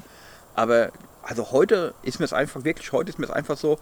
Aber 0.56 0.90
also 1.28 1.52
heute 1.52 1.94
ist 2.04 2.20
mir 2.20 2.26
es 2.26 2.34
einfach, 2.34 2.64
wirklich 2.64 2.92
heute 2.92 3.10
ist 3.10 3.20
mir 3.20 3.26
es 3.26 3.32
einfach 3.32 3.58
so, 3.58 3.78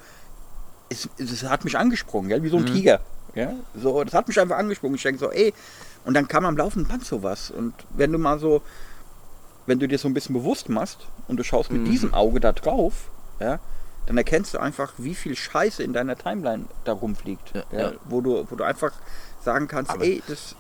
es, 0.90 1.08
es 1.18 1.44
hat 1.44 1.64
mich 1.64 1.78
angesprungen, 1.78 2.30
gell? 2.30 2.44
wie 2.44 2.50
so 2.50 2.58
ein 2.58 2.66
Tiger. 2.66 3.00
Ja? 3.36 3.54
So, 3.76 4.04
das 4.04 4.14
hat 4.14 4.28
mich 4.28 4.40
einfach 4.40 4.58
angesprungen. 4.58 4.96
Ich 4.96 5.04
denke 5.04 5.20
so, 5.20 5.32
ey, 5.32 5.54
und 6.06 6.14
dann 6.14 6.28
kam 6.28 6.46
am 6.46 6.58
laufenden 6.58 6.88
Band 6.90 7.06
sowas. 7.06 7.52
Und 7.52 7.74
wenn 7.92 8.12
du 8.12 8.18
mal 8.18 8.40
so, 8.40 8.62
wenn 9.66 9.80
du 9.80 9.88
dir 9.88 9.98
so 9.98 10.08
ein 10.08 10.14
bisschen 10.14 10.34
bewusst 10.34 10.70
machst 10.70 11.00
und 11.28 11.38
du 11.38 11.44
schaust 11.44 11.72
mit 11.72 11.88
diesem 11.88 12.14
Auge 12.14 12.40
da 12.40 12.52
drauf, 12.52 13.10
ja, 13.40 13.60
dann 14.06 14.18
erkennst 14.18 14.54
du 14.54 14.60
einfach, 14.60 14.94
wie 14.98 15.16
viel 15.16 15.36
Scheiße 15.36 15.82
in 15.84 15.92
deiner 15.94 16.16
Timeline 16.16 16.66
da 16.84 16.94
rumfliegt. 16.94 17.54
Ja, 17.56 17.64
ja. 17.78 17.92
Wo, 18.06 18.22
du, 18.22 18.46
wo 18.50 18.56
du 18.56 18.64
einfach 18.64 18.92
sagen 19.44 19.68
kannst, 19.68 19.92
Aber- 19.92 20.04
ey, 20.04 20.22
das, 20.28 20.56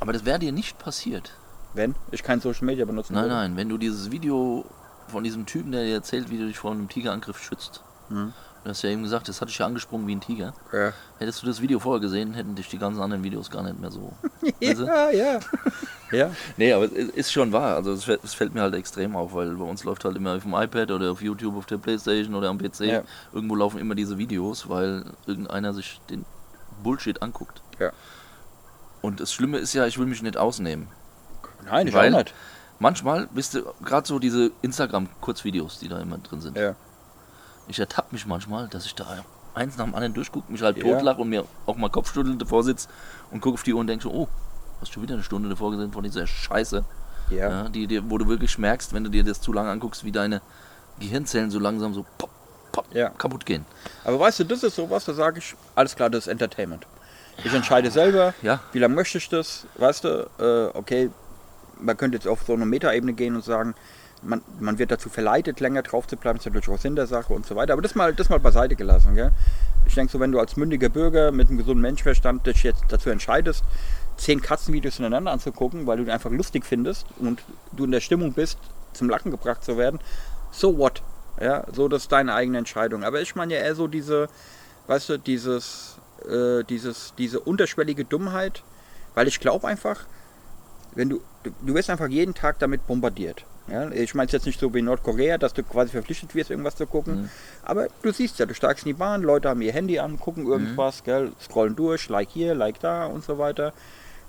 Aber 0.00 0.12
das 0.12 0.24
wäre 0.24 0.38
dir 0.38 0.52
nicht 0.52 0.78
passiert. 0.78 1.32
wenn 1.74 1.94
ich 2.10 2.22
kein 2.22 2.40
Social 2.40 2.64
Media 2.64 2.86
benutzen 2.86 3.12
Nein, 3.12 3.24
würde. 3.24 3.34
nein, 3.34 3.56
wenn 3.56 3.68
du 3.68 3.76
dieses 3.76 4.10
Video 4.10 4.64
von 5.08 5.24
diesem 5.24 5.46
Typen, 5.46 5.72
der 5.72 5.84
dir 5.84 5.94
erzählt, 5.94 6.30
wie 6.30 6.38
du 6.38 6.46
dich 6.46 6.58
vor 6.58 6.72
einem 6.72 6.88
Tigerangriff 6.88 7.38
schützt. 7.42 7.82
Mhm. 8.08 8.32
Du 8.64 8.70
hast 8.70 8.82
ja 8.82 8.90
eben 8.90 9.04
gesagt, 9.04 9.28
das 9.28 9.40
hat 9.40 9.48
dich 9.48 9.58
ja 9.58 9.66
angesprungen 9.66 10.08
wie 10.08 10.16
ein 10.16 10.20
Tiger. 10.20 10.52
Ja. 10.72 10.92
Hättest 11.20 11.40
du 11.40 11.46
das 11.46 11.60
Video 11.60 11.78
vorher 11.78 12.00
gesehen, 12.00 12.34
hätten 12.34 12.56
dich 12.56 12.68
die 12.68 12.78
ganzen 12.78 13.00
anderen 13.00 13.22
Videos 13.22 13.48
gar 13.48 13.62
nicht 13.62 13.78
mehr 13.78 13.92
so. 13.92 14.12
Weißt 14.60 14.80
du? 14.80 14.84
ja, 14.86 15.10
ja. 15.10 15.38
ja. 16.10 16.30
Nee, 16.56 16.72
aber 16.72 16.86
es 16.86 17.10
ist 17.10 17.32
schon 17.32 17.52
wahr. 17.52 17.76
Also 17.76 17.92
es 17.92 18.02
fällt, 18.02 18.24
es 18.24 18.34
fällt 18.34 18.54
mir 18.54 18.62
halt 18.62 18.74
extrem 18.74 19.14
auf, 19.14 19.34
weil 19.34 19.54
bei 19.54 19.64
uns 19.64 19.84
läuft 19.84 20.04
halt 20.04 20.16
immer 20.16 20.34
auf 20.34 20.42
dem 20.42 20.52
iPad 20.54 20.90
oder 20.90 21.12
auf 21.12 21.22
YouTube, 21.22 21.56
auf 21.56 21.66
der 21.66 21.78
Playstation 21.78 22.34
oder 22.34 22.48
am 22.48 22.58
PC. 22.58 22.80
Ja. 22.80 23.02
Irgendwo 23.32 23.54
laufen 23.54 23.78
immer 23.78 23.94
diese 23.94 24.18
Videos, 24.18 24.68
weil 24.68 25.04
irgendeiner 25.26 25.72
sich 25.72 26.00
den 26.10 26.24
Bullshit 26.82 27.22
anguckt. 27.22 27.62
Ja. 27.78 27.92
Und 29.00 29.20
das 29.20 29.32
Schlimme 29.32 29.58
ist 29.58 29.74
ja, 29.74 29.86
ich 29.86 29.96
will 29.96 30.06
mich 30.06 30.22
nicht 30.22 30.36
ausnehmen. 30.36 30.88
Nein, 31.64 31.86
ich 31.86 31.94
Weil- 31.94 32.12
auch 32.12 32.18
nicht. 32.18 32.34
Manchmal, 32.78 33.28
wisst 33.32 33.54
ihr, 33.54 33.64
gerade 33.84 34.06
so 34.06 34.18
diese 34.18 34.50
Instagram-Kurzvideos, 34.62 35.78
die 35.78 35.88
da 35.88 35.98
immer 36.00 36.18
drin 36.18 36.40
sind. 36.40 36.56
Ja. 36.56 36.74
Ich 37.68 37.78
ertappe 37.78 38.08
mich 38.12 38.26
manchmal, 38.26 38.68
dass 38.68 38.84
ich 38.86 38.94
da 38.94 39.06
eins 39.54 39.76
nach 39.78 39.86
dem 39.86 39.94
anderen 39.94 40.14
durchgucke, 40.14 40.52
mich 40.52 40.62
halt 40.62 40.76
Ja. 40.76 40.84
totlache 40.84 41.20
und 41.22 41.30
mir 41.30 41.44
auch 41.66 41.76
mal 41.76 41.88
Kopfschütteln 41.90 42.38
davor 42.38 42.62
sitze 42.64 42.88
und 43.30 43.40
gucke 43.40 43.54
auf 43.54 43.62
die 43.62 43.72
Uhr 43.72 43.80
und 43.80 43.86
denke 43.86 44.02
so, 44.04 44.10
oh, 44.12 44.28
hast 44.80 44.94
du 44.94 45.00
wieder 45.02 45.14
eine 45.14 45.22
Stunde 45.22 45.48
davor 45.48 45.70
gesehen 45.70 45.90
von 45.92 46.04
dieser 46.04 46.26
Scheiße. 46.26 46.84
Ja. 47.30 47.36
Ja, 47.64 47.68
die, 47.68 47.86
die, 47.86 48.08
wo 48.10 48.18
du 48.18 48.28
wirklich 48.28 48.56
merkst, 48.58 48.92
wenn 48.92 49.02
du 49.04 49.10
dir 49.10 49.24
das 49.24 49.40
zu 49.40 49.52
lange 49.52 49.70
anguckst, 49.70 50.04
wie 50.04 50.12
deine 50.12 50.42
Gehirnzellen 51.00 51.50
so 51.50 51.58
langsam 51.58 51.92
so 51.94 52.04
pop, 52.18 52.30
pop, 52.72 52.86
Ja. 52.94 53.08
kaputt 53.08 53.44
gehen. 53.46 53.64
Aber 54.04 54.20
weißt 54.20 54.40
du, 54.40 54.44
das 54.44 54.62
ist 54.62 54.76
sowas, 54.76 55.04
da 55.06 55.14
sage 55.14 55.38
ich, 55.38 55.56
alles 55.74 55.96
klar, 55.96 56.10
das 56.10 56.26
ist 56.26 56.28
Entertainment. 56.32 56.86
Ich 57.42 57.52
entscheide 57.52 57.90
selber, 57.90 58.32
Ja. 58.42 58.60
wie 58.72 58.78
lange 58.78 58.94
möchte 58.94 59.18
ich 59.18 59.28
das, 59.28 59.66
weißt 59.76 60.04
du, 60.04 60.30
äh, 60.38 60.76
okay, 60.78 61.10
man 61.80 61.96
könnte 61.96 62.16
jetzt 62.16 62.26
auf 62.26 62.42
so 62.46 62.52
eine 62.52 62.66
Metaebene 62.66 63.12
gehen 63.12 63.36
und 63.36 63.44
sagen, 63.44 63.74
man, 64.22 64.42
man 64.60 64.78
wird 64.78 64.90
dazu 64.90 65.08
verleitet, 65.08 65.60
länger 65.60 65.82
drauf 65.82 66.06
zu 66.06 66.16
bleiben, 66.16 66.38
ist 66.38 66.46
natürlich 66.46 66.68
auch 66.68 66.78
Sinn 66.78 66.96
der 66.96 67.06
Sache 67.06 67.32
und 67.32 67.46
so 67.46 67.56
weiter. 67.56 67.72
Aber 67.72 67.82
das 67.82 67.94
mal, 67.94 68.14
das 68.14 68.28
mal 68.28 68.40
beiseite 68.40 68.76
gelassen, 68.76 69.14
gell? 69.14 69.32
Ich 69.86 69.94
denke 69.94 70.10
so, 70.10 70.18
wenn 70.18 70.32
du 70.32 70.40
als 70.40 70.56
mündiger 70.56 70.88
Bürger 70.88 71.30
mit 71.30 71.48
einem 71.48 71.58
gesunden 71.58 71.82
Menschenverstand 71.82 72.46
dich 72.46 72.62
jetzt 72.62 72.84
dazu 72.88 73.10
entscheidest, 73.10 73.64
zehn 74.16 74.40
Katzenvideos 74.40 74.94
hintereinander 74.94 75.30
anzugucken, 75.30 75.86
weil 75.86 75.98
du 75.98 76.04
die 76.04 76.10
einfach 76.10 76.30
lustig 76.30 76.64
findest 76.64 77.06
und 77.18 77.42
du 77.72 77.84
in 77.84 77.92
der 77.92 78.00
Stimmung 78.00 78.32
bist, 78.32 78.58
zum 78.94 79.08
Lachen 79.08 79.30
gebracht 79.30 79.62
zu 79.62 79.76
werden, 79.76 80.00
so 80.50 80.78
what? 80.78 81.02
Ja, 81.40 81.64
so 81.72 81.86
das 81.86 82.02
ist 82.02 82.12
deine 82.12 82.34
eigene 82.34 82.58
Entscheidung. 82.58 83.04
Aber 83.04 83.20
ich 83.20 83.34
meine 83.36 83.54
ja 83.54 83.60
eher 83.60 83.74
so 83.74 83.86
diese, 83.88 84.28
weißt 84.86 85.10
du, 85.10 85.18
dieses, 85.18 85.98
äh, 86.26 86.64
dieses, 86.64 87.14
diese 87.18 87.40
unterschwellige 87.40 88.04
Dummheit, 88.04 88.62
weil 89.14 89.28
ich 89.28 89.38
glaube 89.38 89.68
einfach, 89.68 90.06
wenn 90.96 91.08
du, 91.08 91.20
du, 91.44 91.74
wirst 91.74 91.88
einfach 91.90 92.08
jeden 92.08 92.34
Tag 92.34 92.58
damit 92.58 92.86
bombardiert. 92.86 93.44
Ja, 93.68 93.90
ich 93.90 94.14
meine 94.14 94.26
es 94.26 94.32
jetzt 94.32 94.46
nicht 94.46 94.60
so 94.60 94.72
wie 94.74 94.78
in 94.80 94.84
Nordkorea, 94.84 95.38
dass 95.38 95.52
du 95.52 95.62
quasi 95.64 95.90
verpflichtet 95.90 96.34
wirst, 96.36 96.50
irgendwas 96.50 96.76
zu 96.76 96.86
gucken. 96.86 97.22
Mhm. 97.22 97.30
Aber 97.64 97.88
du 98.02 98.12
siehst 98.12 98.38
ja, 98.38 98.46
du 98.46 98.54
steigst 98.54 98.84
in 98.86 98.90
die 98.90 98.98
Bahn, 98.98 99.22
Leute 99.22 99.48
haben 99.48 99.60
ihr 99.60 99.72
Handy 99.72 99.98
an, 99.98 100.18
gucken 100.20 100.46
irgendwas, 100.46 101.02
gell, 101.04 101.32
scrollen 101.40 101.74
durch, 101.74 102.08
like 102.08 102.28
hier, 102.30 102.54
like 102.54 102.78
da 102.80 103.06
und 103.06 103.24
so 103.24 103.38
weiter. 103.38 103.72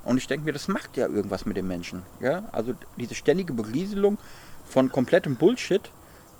Und 0.04 0.18
ich 0.18 0.28
denke 0.28 0.46
mir, 0.46 0.54
das 0.54 0.68
macht 0.68 0.98
ja 0.98 1.08
irgendwas 1.08 1.46
mit 1.46 1.56
den 1.58 1.68
Menschen. 1.68 2.02
Ja? 2.20 2.44
Also 2.52 2.74
diese 2.98 3.14
ständige 3.14 3.54
Berieselung 3.54 4.18
von 4.66 4.92
komplettem 4.92 5.36
Bullshit, 5.36 5.82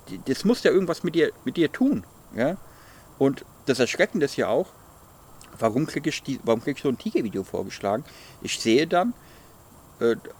die, 0.08 0.20
das 0.26 0.44
muss 0.44 0.62
ja 0.64 0.70
irgendwas 0.72 1.04
mit 1.04 1.14
dir, 1.14 1.30
mit 1.44 1.56
dir 1.56 1.70
tun. 1.70 2.02
Ja? 2.34 2.56
Und 3.18 3.44
das 3.66 3.78
Erschreckende 3.78 4.24
ist 4.24 4.36
ja 4.36 4.48
auch, 4.48 4.66
warum 5.58 5.86
kriege 5.86 6.08
ich, 6.10 6.22
die- 6.22 6.40
warum 6.42 6.62
krieg 6.62 6.76
ich 6.78 6.82
so 6.82 6.88
ein 6.88 6.98
Tiger-Video 6.98 7.44
vorgeschlagen? 7.44 8.04
Ich 8.42 8.58
sehe 8.58 8.86
dann, 8.86 9.14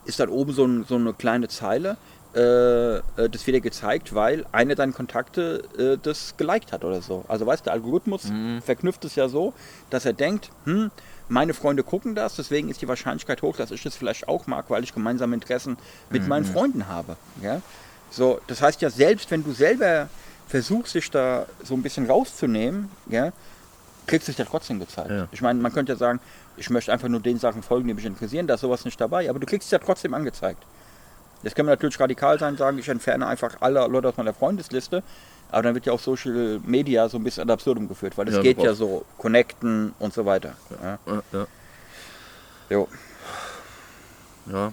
ist 0.04 0.20
dann 0.20 0.28
oben 0.28 0.52
so, 0.52 0.64
ein, 0.64 0.84
so 0.84 0.94
eine 0.94 1.12
kleine 1.14 1.48
Zeile, 1.48 1.96
äh, 2.34 2.96
äh, 2.98 3.00
das 3.16 3.46
wird 3.46 3.56
dir 3.56 3.60
gezeigt, 3.60 4.14
weil 4.14 4.44
einer 4.52 4.74
deiner 4.74 4.92
Kontakte 4.92 5.64
äh, 5.78 5.96
das 6.00 6.36
geliked 6.36 6.72
hat 6.72 6.84
oder 6.84 7.00
so. 7.00 7.24
Also 7.26 7.46
weißt 7.46 7.62
du, 7.62 7.64
der 7.64 7.72
Algorithmus 7.72 8.30
verknüpft 8.64 9.04
es 9.04 9.14
ja 9.14 9.28
so, 9.28 9.54
dass 9.90 10.04
er 10.04 10.12
denkt, 10.12 10.50
hm, 10.64 10.90
meine 11.28 11.54
Freunde 11.54 11.82
gucken 11.82 12.14
das, 12.14 12.36
deswegen 12.36 12.68
ist 12.68 12.82
die 12.82 12.88
Wahrscheinlichkeit 12.88 13.42
hoch, 13.42 13.56
dass 13.56 13.70
ich 13.70 13.82
das 13.82 13.96
vielleicht 13.96 14.28
auch 14.28 14.46
mag, 14.46 14.66
weil 14.68 14.84
ich 14.84 14.94
gemeinsame 14.94 15.34
Interessen 15.34 15.76
mit 16.10 16.26
meinen 16.28 16.44
Freunden 16.44 16.88
habe. 16.88 17.16
Ja? 17.42 17.60
So, 18.10 18.40
das 18.46 18.62
heißt 18.62 18.80
ja, 18.82 18.90
selbst 18.90 19.30
wenn 19.30 19.42
du 19.42 19.52
selber 19.52 20.08
versuchst, 20.46 20.94
dich 20.94 21.10
da 21.10 21.46
so 21.64 21.74
ein 21.74 21.82
bisschen 21.82 22.06
rauszunehmen, 22.06 22.90
ja, 23.06 23.32
kriegst 24.08 24.26
du 24.28 24.32
es 24.32 24.38
ja 24.38 24.44
trotzdem 24.44 24.80
gezeigt. 24.80 25.10
Ja. 25.10 25.28
Ich 25.30 25.40
meine, 25.40 25.60
man 25.60 25.72
könnte 25.72 25.92
ja 25.92 25.98
sagen, 25.98 26.20
ich 26.56 26.70
möchte 26.70 26.92
einfach 26.92 27.08
nur 27.08 27.20
den 27.20 27.38
Sachen 27.38 27.62
folgen, 27.62 27.86
die 27.88 27.94
mich 27.94 28.04
interessieren, 28.04 28.46
da 28.46 28.54
ist 28.54 28.60
sowas 28.62 28.84
nicht 28.84 29.00
dabei, 29.00 29.30
aber 29.30 29.38
du 29.38 29.46
kriegst 29.46 29.66
es 29.66 29.70
ja 29.70 29.78
trotzdem 29.78 30.14
angezeigt. 30.14 30.64
Jetzt 31.42 31.54
kann 31.54 31.66
man 31.66 31.72
natürlich 31.72 32.00
radikal 32.00 32.38
sein, 32.38 32.56
sagen, 32.56 32.78
ich 32.78 32.88
entferne 32.88 33.26
einfach 33.26 33.58
alle 33.60 33.86
Leute 33.86 34.08
aus 34.08 34.16
meiner 34.16 34.34
Freundesliste, 34.34 35.04
aber 35.50 35.62
dann 35.62 35.74
wird 35.74 35.86
ja 35.86 35.92
auch 35.92 36.00
Social 36.00 36.60
Media 36.64 37.08
so 37.08 37.16
ein 37.18 37.24
bisschen 37.24 37.44
ad 37.44 37.52
absurdum 37.52 37.88
geführt, 37.88 38.18
weil 38.18 38.28
es 38.28 38.34
Ja, 38.34 38.42
geht 38.42 38.60
ja 38.60 38.74
so, 38.74 39.04
connecten 39.18 39.94
und 39.98 40.12
so 40.12 40.26
weiter. 40.26 40.54
Ja. 40.82 40.98
Ja, 41.06 41.22
ja. 41.32 41.46
Jo. 42.70 42.88
ja, 44.52 44.72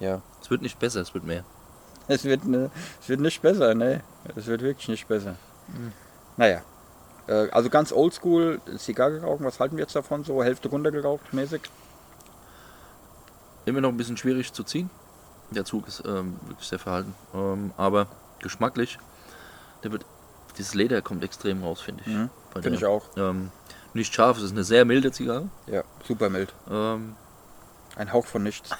ja. 0.00 0.22
es 0.42 0.50
wird 0.50 0.62
nicht 0.62 0.78
besser, 0.78 1.00
es 1.02 1.14
wird 1.14 1.24
mehr. 1.24 1.44
Es 2.08 2.24
wird, 2.24 2.44
ne, 2.44 2.70
es 3.00 3.08
wird 3.08 3.20
nicht 3.20 3.42
besser, 3.42 3.74
ne? 3.74 4.02
Es 4.34 4.46
wird 4.46 4.62
wirklich 4.62 4.88
nicht 4.88 5.06
besser. 5.06 5.36
Mhm. 5.68 5.92
Naja. 6.36 6.62
Äh, 7.28 7.48
Also 7.50 7.70
ganz 7.70 7.92
oldschool, 7.92 8.60
Zigarre 8.78 9.22
rauchen, 9.22 9.44
was 9.44 9.58
halten 9.60 9.76
wir 9.76 9.82
jetzt 9.84 9.96
davon? 9.96 10.24
So 10.24 10.42
Hälfte 10.42 10.68
runtergeraucht 10.68 11.32
mäßig? 11.32 11.62
Immer 13.64 13.80
noch 13.80 13.88
ein 13.88 13.96
bisschen 13.96 14.16
schwierig 14.16 14.52
zu 14.52 14.62
ziehen. 14.62 14.90
Der 15.50 15.64
Zug 15.64 15.88
ist 15.88 16.02
ähm, 16.06 16.38
wirklich 16.46 16.68
sehr 16.68 16.78
verhalten. 16.78 17.14
Ähm, 17.34 17.72
aber 17.76 18.06
geschmacklich, 18.40 18.98
der 19.82 19.92
wird, 19.92 20.04
dieses 20.58 20.74
Leder 20.74 21.02
kommt 21.02 21.24
extrem 21.24 21.62
raus, 21.62 21.80
finde 21.80 22.02
ich. 22.06 22.12
Mhm, 22.12 22.30
Finde 22.54 22.76
ich 22.78 22.84
auch. 22.84 23.04
Ähm, 23.16 23.50
nicht 23.94 24.14
scharf, 24.14 24.36
es 24.38 24.44
ist 24.44 24.52
eine 24.52 24.64
sehr 24.64 24.84
milde 24.84 25.10
Zigarre. 25.10 25.48
Ja, 25.66 25.82
super 26.06 26.28
mild. 26.30 26.52
Ähm, 26.70 27.16
Ein 27.96 28.12
Hauch 28.12 28.26
von 28.26 28.42
nichts. 28.42 28.70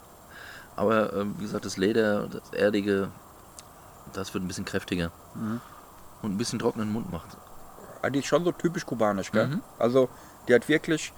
aber 0.76 1.12
ähm, 1.14 1.34
wie 1.38 1.44
gesagt, 1.44 1.64
das 1.64 1.76
Leder, 1.76 2.28
das 2.28 2.52
Erdige, 2.52 3.08
das 4.12 4.32
wird 4.34 4.44
ein 4.44 4.48
bisschen 4.48 4.64
kräftiger. 4.64 5.10
Mhm. 5.34 5.60
Und 6.22 6.34
ein 6.34 6.38
bisschen 6.38 6.58
trockenen 6.58 6.92
Mund 6.92 7.10
macht. 7.12 7.36
Ah, 8.06 8.10
Die 8.10 8.20
ist 8.20 8.26
schon 8.26 8.44
so 8.44 8.52
typisch 8.52 8.86
kubanisch, 8.86 9.32
gell? 9.32 9.48
Mhm. 9.48 9.62
Also, 9.78 10.08
die 10.48 10.54
hat 10.54 10.68
wirklich 10.68 11.12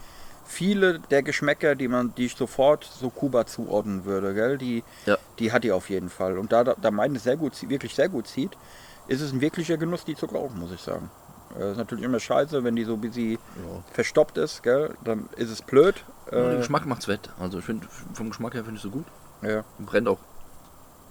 viele 0.46 0.98
der 1.00 1.22
Geschmäcker, 1.22 1.74
die 1.74 1.88
man, 1.88 2.14
die 2.14 2.26
ich 2.26 2.34
sofort 2.36 2.84
so 2.84 3.10
Kuba 3.10 3.44
zuordnen 3.46 4.04
würde, 4.06 4.32
gell? 4.34 4.56
Die, 4.58 4.82
Ja. 5.06 5.18
die 5.38 5.52
hat 5.52 5.64
die 5.64 5.72
auf 5.72 5.90
jeden 5.90 6.08
Fall. 6.08 6.38
Und 6.38 6.52
da, 6.52 6.64
da, 6.64 6.90
meine 6.90 7.18
sehr 7.18 7.36
gut, 7.36 7.52
wirklich 7.68 7.94
sehr 7.94 8.08
gut 8.08 8.26
zieht, 8.26 8.56
ist 9.06 9.20
es 9.20 9.32
ein 9.32 9.40
wirklicher 9.40 9.76
Genuss, 9.76 10.04
die 10.04 10.14
zu 10.16 10.26
rauchen, 10.26 10.58
muss 10.58 10.72
ich 10.72 10.80
sagen. 10.80 11.10
Äh, 11.58 11.70
ist 11.72 11.76
natürlich 11.76 12.04
immer 12.04 12.20
scheiße, 12.20 12.64
wenn 12.64 12.76
die 12.76 12.84
so 12.84 13.02
wie 13.02 13.08
sie 13.08 13.32
Ja. 13.34 13.82
verstoppt 13.92 14.38
ist, 14.38 14.62
gell? 14.62 14.94
Dann 15.04 15.28
ist 15.36 15.50
es 15.50 15.60
blöd. 15.62 16.04
Nur 16.30 16.42
der 16.42 16.52
Äh, 16.54 16.56
Geschmack 16.58 16.86
macht's 16.86 17.08
wett. 17.08 17.28
Also 17.38 17.58
ich 17.58 17.64
finde, 17.64 17.86
vom 18.14 18.30
Geschmack 18.30 18.54
her 18.54 18.64
finde 18.64 18.76
ich 18.76 18.82
so 18.82 18.90
gut. 18.90 19.06
ja. 19.42 19.64
Und 19.78 19.86
brennt 19.86 20.08
auch 20.08 20.18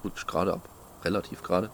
wirklich 0.02 0.26
gerade 0.26 0.52
ab. 0.54 0.60
Relativ 1.04 1.42
gerade. 1.42 1.70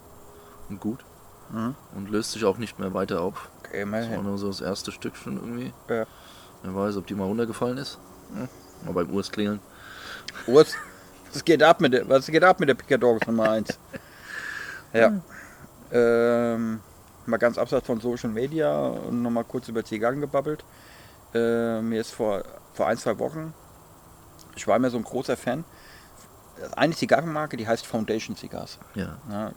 Und 0.68 0.80
gut. 0.80 1.04
Mhm. 1.50 1.74
Und 1.94 2.10
löst 2.10 2.32
sich 2.32 2.44
auch 2.44 2.58
nicht 2.58 2.78
mehr 2.78 2.94
weiter 2.94 3.20
auf. 3.20 3.48
Okay, 3.60 3.84
Das 3.90 4.10
war 4.10 4.22
nur 4.22 4.38
so 4.38 4.48
das 4.48 4.60
erste 4.60 4.92
Stück 4.92 5.16
schon 5.16 5.36
irgendwie. 5.36 5.72
Ja. 5.88 6.06
Wer 6.62 6.74
weiß, 6.74 6.96
ob 6.96 7.06
die 7.06 7.14
mal 7.14 7.24
runtergefallen 7.24 7.78
ist. 7.78 7.98
Hm. 8.32 8.48
Mal 8.84 8.92
beim 8.92 9.10
Urs 9.10 9.30
klingeln. 9.30 9.60
Urs, 10.46 10.74
was 11.32 11.44
geht 11.44 11.62
ab 11.62 11.80
mit 11.80 11.92
der, 11.92 12.08
was 12.08 12.26
geht 12.26 12.42
ab 12.42 12.60
mit 12.60 12.68
der 12.68 12.74
Picadores 12.74 13.26
Nummer 13.26 13.50
1? 13.50 13.78
ja. 14.92 15.12
Ähm, 15.92 16.80
mal 17.26 17.36
ganz 17.36 17.58
abseits 17.58 17.86
von 17.86 18.00
Social 18.00 18.30
Media 18.30 18.86
und 18.86 19.22
nochmal 19.22 19.44
kurz 19.44 19.68
über 19.68 19.84
Zigarren 19.84 20.20
gebabbelt. 20.20 20.64
Äh, 21.34 21.80
mir 21.82 22.00
ist 22.00 22.12
vor, 22.12 22.42
vor 22.72 22.86
ein, 22.86 22.96
zwei 22.96 23.18
Wochen, 23.18 23.52
ich 24.56 24.66
war 24.66 24.76
immer 24.76 24.90
so 24.90 24.96
ein 24.98 25.04
großer 25.04 25.36
Fan, 25.36 25.64
eine 26.76 26.94
Zigarrenmarke, 26.94 27.56
die 27.56 27.66
heißt 27.66 27.86
Foundation 27.86 28.36
Cigars. 28.36 28.78
Ja. 28.94 29.18
Ja, 29.30 29.52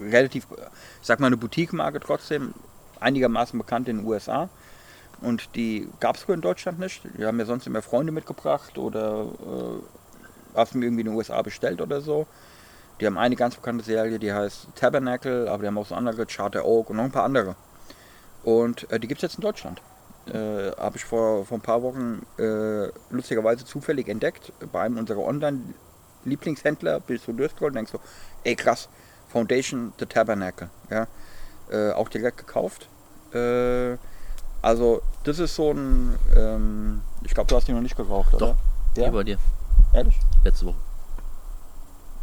relativ, 0.00 0.46
ich 0.50 1.06
sag 1.06 1.20
mal, 1.20 1.26
eine 1.26 1.36
Boutique-Marke 1.36 2.00
trotzdem, 2.00 2.54
einigermaßen 3.00 3.58
bekannt 3.58 3.88
in 3.88 3.98
den 3.98 4.06
USA. 4.06 4.48
Und 5.20 5.54
die 5.54 5.88
gab 6.00 6.16
es 6.16 6.22
früher 6.22 6.34
in 6.34 6.40
Deutschland 6.40 6.78
nicht. 6.78 7.02
Die 7.16 7.24
haben 7.24 7.36
mir 7.36 7.46
sonst 7.46 7.66
immer 7.66 7.82
Freunde 7.82 8.12
mitgebracht 8.12 8.76
oder 8.76 9.22
äh, 9.24 10.56
hast 10.56 10.74
mir 10.74 10.86
irgendwie 10.86 11.02
in 11.02 11.08
den 11.08 11.16
USA 11.16 11.40
bestellt 11.42 11.80
oder 11.80 12.00
so. 12.00 12.26
Die 13.00 13.06
haben 13.06 13.18
eine 13.18 13.36
ganz 13.36 13.56
bekannte 13.56 13.84
Serie, 13.84 14.18
die 14.18 14.32
heißt 14.32 14.68
Tabernacle, 14.74 15.48
aber 15.48 15.62
die 15.62 15.66
haben 15.68 15.78
auch 15.78 15.86
so 15.86 15.94
andere, 15.94 16.26
Charter 16.26 16.64
Oak 16.64 16.90
und 16.90 16.96
noch 16.96 17.04
ein 17.04 17.12
paar 17.12 17.24
andere. 17.24 17.56
Und 18.42 18.90
äh, 18.90 18.98
die 18.98 19.08
gibt 19.08 19.18
es 19.18 19.22
jetzt 19.22 19.36
in 19.36 19.42
Deutschland. 19.42 19.80
Äh, 20.26 20.72
Habe 20.76 20.96
ich 20.96 21.04
vor, 21.04 21.44
vor 21.44 21.58
ein 21.58 21.62
paar 21.62 21.82
Wochen 21.82 22.24
äh, 22.38 22.88
lustigerweise 23.10 23.64
zufällig 23.64 24.08
entdeckt 24.08 24.52
bei 24.72 24.82
einem 24.82 24.98
unserer 24.98 25.20
Online-Lieblingshändler. 25.20 25.91
Ich 26.24 27.22
so 27.22 27.32
durchscrollt 27.32 27.70
und 27.70 27.76
denkst 27.76 27.92
so, 27.92 28.00
ey 28.44 28.54
krass, 28.54 28.88
Foundation 29.28 29.92
The 29.98 30.06
Tabernacle. 30.06 30.70
Ja? 30.90 31.06
Äh, 31.70 31.92
auch 31.92 32.08
direkt 32.08 32.38
gekauft. 32.38 32.88
Äh, 33.32 33.96
also 34.60 35.02
das 35.24 35.38
ist 35.38 35.54
so 35.54 35.72
ein, 35.72 36.16
ähm, 36.36 37.02
ich 37.24 37.34
glaube 37.34 37.48
du 37.48 37.56
hast 37.56 37.66
die 37.66 37.72
noch 37.72 37.80
nicht 37.80 37.96
geraucht, 37.96 38.34
oder? 38.34 38.56
Doch. 38.94 39.02
Ja? 39.02 39.10
Bei 39.10 39.24
dir. 39.24 39.38
Ehrlich? 39.92 40.18
Letzte 40.44 40.66
Woche. 40.66 40.76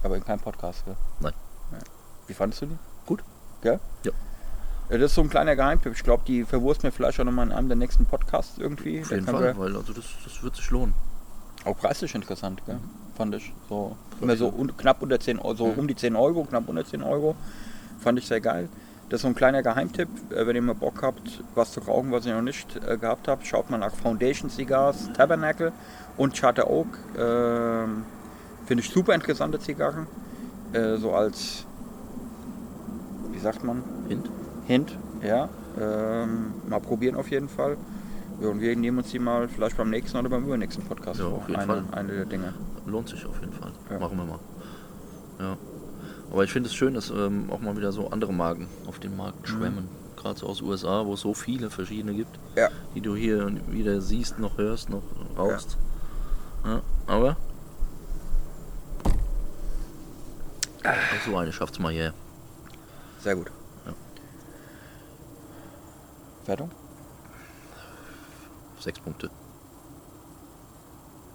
Aber 0.03 0.15
in 0.15 0.23
keinem 0.23 0.39
Podcast, 0.39 0.85
gell? 0.85 0.95
Nein. 1.19 1.33
Ja. 1.71 1.77
Wie 2.27 2.33
fandest 2.33 2.61
du 2.61 2.67
die? 2.67 2.77
Gut. 3.05 3.23
Gell? 3.61 3.79
Ja. 4.03 4.11
Ja, 4.89 4.97
Das 4.97 5.11
ist 5.11 5.15
so 5.15 5.21
ein 5.21 5.29
kleiner 5.29 5.55
Geheimtipp. 5.55 5.93
Ich 5.93 6.03
glaube, 6.03 6.23
die 6.25 6.45
verwurst 6.45 6.83
mir 6.83 6.91
vielleicht 6.91 7.19
auch 7.19 7.25
nochmal 7.25 7.45
in 7.47 7.51
einem 7.51 7.67
der 7.67 7.77
nächsten 7.77 8.05
Podcasts 8.05 8.57
irgendwie. 8.57 9.01
Auf 9.01 9.11
jeden 9.11 9.25
Fall, 9.25 9.57
weil 9.57 9.75
also 9.75 9.93
das, 9.93 10.05
das 10.23 10.41
wird 10.41 10.55
sich 10.55 10.69
lohnen. 10.71 10.93
Auch 11.65 11.77
preislich 11.77 12.15
interessant, 12.15 12.61
gell? 12.65 12.79
Fand 13.19 13.35
ich. 13.35 13.51
So, 13.67 13.97
immer 14.21 14.37
so 14.37 14.47
un, 14.47 14.75
knapp 14.77 15.01
unter 15.01 15.19
10 15.19 15.39
Euro, 15.39 15.53
so 15.53 15.67
Mhm. 15.67 15.79
um 15.79 15.87
die 15.89 15.95
10 15.95 16.15
Euro, 16.15 16.45
knapp 16.45 16.69
unter 16.69 16.85
10 16.85 17.03
Euro. 17.03 17.35
Fand 17.99 18.17
ich 18.17 18.25
sehr 18.25 18.39
geil. 18.39 18.69
Das 19.09 19.17
ist 19.17 19.21
so 19.23 19.27
ein 19.27 19.35
kleiner 19.35 19.61
Geheimtipp. 19.61 20.07
Äh, 20.31 20.47
wenn 20.47 20.55
ihr 20.55 20.61
mal 20.61 20.73
Bock 20.73 21.01
habt, 21.03 21.43
was 21.53 21.73
zu 21.73 21.81
rauchen, 21.81 22.13
was 22.13 22.25
ihr 22.25 22.33
noch 22.33 22.41
nicht 22.41 22.79
äh, 22.87 22.97
gehabt 22.97 23.27
habt, 23.27 23.45
schaut 23.45 23.69
mal 23.69 23.77
nach 23.77 23.93
Foundation 23.93 24.49
Cigars, 24.49 25.11
Tabernacle 25.11 25.73
und 26.15 26.33
Charter 26.33 26.69
Oak. 26.69 26.87
Ähm, 27.17 28.05
Finde 28.65 28.83
ich 28.83 28.89
super 28.89 29.13
interessante 29.13 29.59
Zigarren. 29.59 30.07
Äh, 30.71 30.95
so 30.95 31.11
als, 31.13 31.65
wie 33.33 33.39
sagt 33.39 33.63
man, 33.65 33.83
Hint. 34.07 34.29
Hint, 34.65 34.97
ja. 35.21 35.49
Ähm, 35.77 36.53
mal 36.69 36.79
probieren 36.79 37.15
auf 37.15 37.29
jeden 37.31 37.49
Fall. 37.49 37.75
Ja, 38.41 38.47
und 38.47 38.61
wir 38.61 38.73
nehmen 38.77 38.99
uns 38.99 39.09
die 39.11 39.19
mal 39.19 39.49
vielleicht 39.49 39.75
beim 39.75 39.89
nächsten 39.89 40.17
oder 40.17 40.29
beim 40.29 40.45
übernächsten 40.45 40.85
Podcast 40.85 41.19
Ja, 41.19 41.25
vor. 41.27 41.43
eine, 41.47 41.83
eine 41.91 42.13
der 42.13 42.25
Dinge. 42.25 42.53
Lohnt 42.89 43.07
sich 43.09 43.23
auf 43.25 43.39
jeden 43.39 43.53
Fall. 43.53 43.71
Ja. 43.89 43.99
Machen 43.99 44.17
wir 44.17 44.25
mal. 44.25 44.39
Ja. 45.39 45.57
Aber 46.31 46.43
ich 46.43 46.51
finde 46.51 46.67
es 46.69 46.75
schön, 46.75 46.93
dass 46.95 47.09
ähm, 47.11 47.49
auch 47.51 47.59
mal 47.59 47.77
wieder 47.77 47.91
so 47.91 48.09
andere 48.09 48.33
Marken 48.33 48.67
auf 48.87 48.99
den 48.99 49.15
Markt 49.15 49.47
schwemmen. 49.47 49.87
Gerade 50.15 50.39
so 50.39 50.47
aus 50.47 50.61
USA, 50.61 51.05
wo 51.05 51.13
es 51.13 51.21
so 51.21 51.33
viele 51.33 51.69
verschiedene 51.69 52.13
gibt, 52.13 52.37
Ja. 52.55 52.69
die 52.95 53.01
du 53.01 53.15
hier 53.15 53.51
wieder 53.67 54.01
siehst, 54.01 54.39
noch 54.39 54.57
hörst, 54.57 54.89
noch 54.89 55.03
rauchst. 55.37 55.77
Ja. 56.65 56.81
Aber 57.07 57.37
auch 60.83 61.25
so 61.25 61.37
eine 61.37 61.53
schafft's 61.53 61.79
mal 61.79 61.93
her. 61.93 62.13
Sehr 63.21 63.35
gut. 63.35 63.51
Ja. 63.85 63.93
Wertung? 66.47 66.71
Sechs 68.79 68.99
Punkte. 68.99 69.29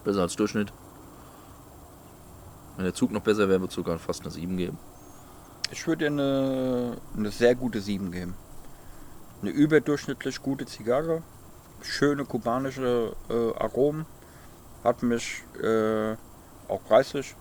Besser 0.05 0.23
als 0.23 0.37
Durchschnitt. 0.37 0.73
Wenn 2.77 2.85
der 2.85 2.95
Zug 2.95 3.13
noch 3.13 3.23
besser 3.23 3.49
wäre, 3.49 3.61
würde 3.61 3.71
es 3.71 3.75
sogar 3.75 3.99
fast 3.99 4.23
eine 4.23 4.31
7 4.31 4.57
geben. 4.57 4.79
Ich 5.71 5.87
würde 5.87 6.05
dir 6.05 6.11
eine, 6.11 6.97
eine 7.17 7.31
sehr 7.31 7.55
gute 7.55 7.81
7 7.81 8.11
geben. 8.11 8.35
Eine 9.43 9.51
überdurchschnittlich 9.51 10.43
gute 10.43 10.67
Zigarre. 10.67 11.23
Schöne 11.83 12.25
kubanische 12.25 13.15
äh, 13.29 13.63
Aromen. 13.63 14.07
Hat 14.83 15.03
mich 15.03 15.43
äh, 15.63 16.17
auch 16.69 16.83
preislich, 16.87 17.35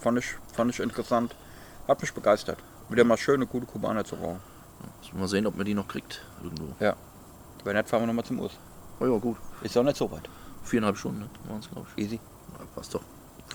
fand 0.00 0.18
ich, 0.18 0.36
fand 0.52 0.70
ich 0.70 0.80
interessant. 0.80 1.34
hat 1.88 2.00
mich 2.00 2.12
begeistert. 2.12 2.58
Wieder 2.88 3.04
mal 3.04 3.16
schöne, 3.16 3.46
gute 3.46 3.66
Kubaner 3.66 4.04
zu 4.04 4.16
rauchen. 4.16 4.40
Müssen 5.00 5.14
wir 5.14 5.20
mal 5.20 5.28
sehen, 5.28 5.46
ob 5.46 5.56
man 5.56 5.66
die 5.66 5.74
noch 5.74 5.88
kriegt. 5.88 6.22
Irgendwo. 6.42 6.74
Ja. 6.80 6.96
Wenn 7.64 7.76
nicht, 7.76 7.88
fahren 7.88 8.02
wir 8.02 8.06
nochmal 8.06 8.24
zum 8.24 8.40
Urs. 8.40 8.52
Oh 8.98 9.06
ja, 9.06 9.18
gut. 9.18 9.36
Ist 9.62 9.76
doch 9.76 9.82
nicht 9.82 9.96
so 9.96 10.10
weit. 10.10 10.28
Viereinhalb 10.62 10.96
Stunden 10.96 11.28
waren 11.48 11.60
es, 11.60 11.70
glaube 11.70 11.86
ich. 11.96 12.04
Easy. 12.04 12.20
Ja, 12.58 12.64
passt 12.74 12.94
doch. 12.94 13.02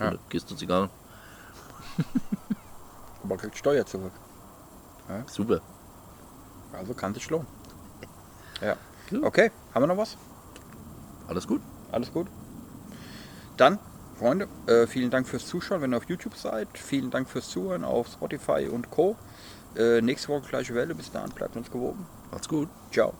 Ja. 0.00 0.14
Kiste 0.28 0.56
Zigarren. 0.56 0.90
Aber 3.24 3.36
kriegt 3.36 3.56
Steuer 3.56 3.84
zurück. 3.86 4.12
Super. 5.26 5.60
Also 6.72 6.94
kann 6.94 7.14
sich 7.14 7.28
lohnen. 7.30 7.46
Ja. 8.60 8.76
Gut. 9.10 9.22
Okay, 9.22 9.50
haben 9.74 9.82
wir 9.82 9.86
noch 9.86 9.96
was? 9.96 10.16
Alles 11.28 11.46
gut. 11.46 11.60
Alles 11.92 12.12
gut? 12.12 12.26
Dann, 13.56 13.78
Freunde, 14.18 14.48
äh, 14.66 14.86
vielen 14.86 15.10
Dank 15.10 15.26
fürs 15.28 15.46
Zuschauen, 15.46 15.80
wenn 15.80 15.92
ihr 15.92 15.96
auf 15.96 16.08
YouTube 16.08 16.36
seid. 16.36 16.68
Vielen 16.74 17.10
Dank 17.10 17.28
fürs 17.28 17.48
Zuhören 17.48 17.84
auf 17.84 18.08
Spotify 18.08 18.68
und 18.70 18.90
Co. 18.90 19.16
Äh, 19.76 20.00
nächste 20.00 20.28
Woche 20.28 20.48
gleiche 20.48 20.74
Welle. 20.74 20.94
Bis 20.94 21.10
dahin, 21.10 21.30
bleibt 21.30 21.56
uns 21.56 21.70
gewogen. 21.70 22.06
Macht's 22.30 22.48
gut. 22.48 22.68
Ciao. 22.92 23.14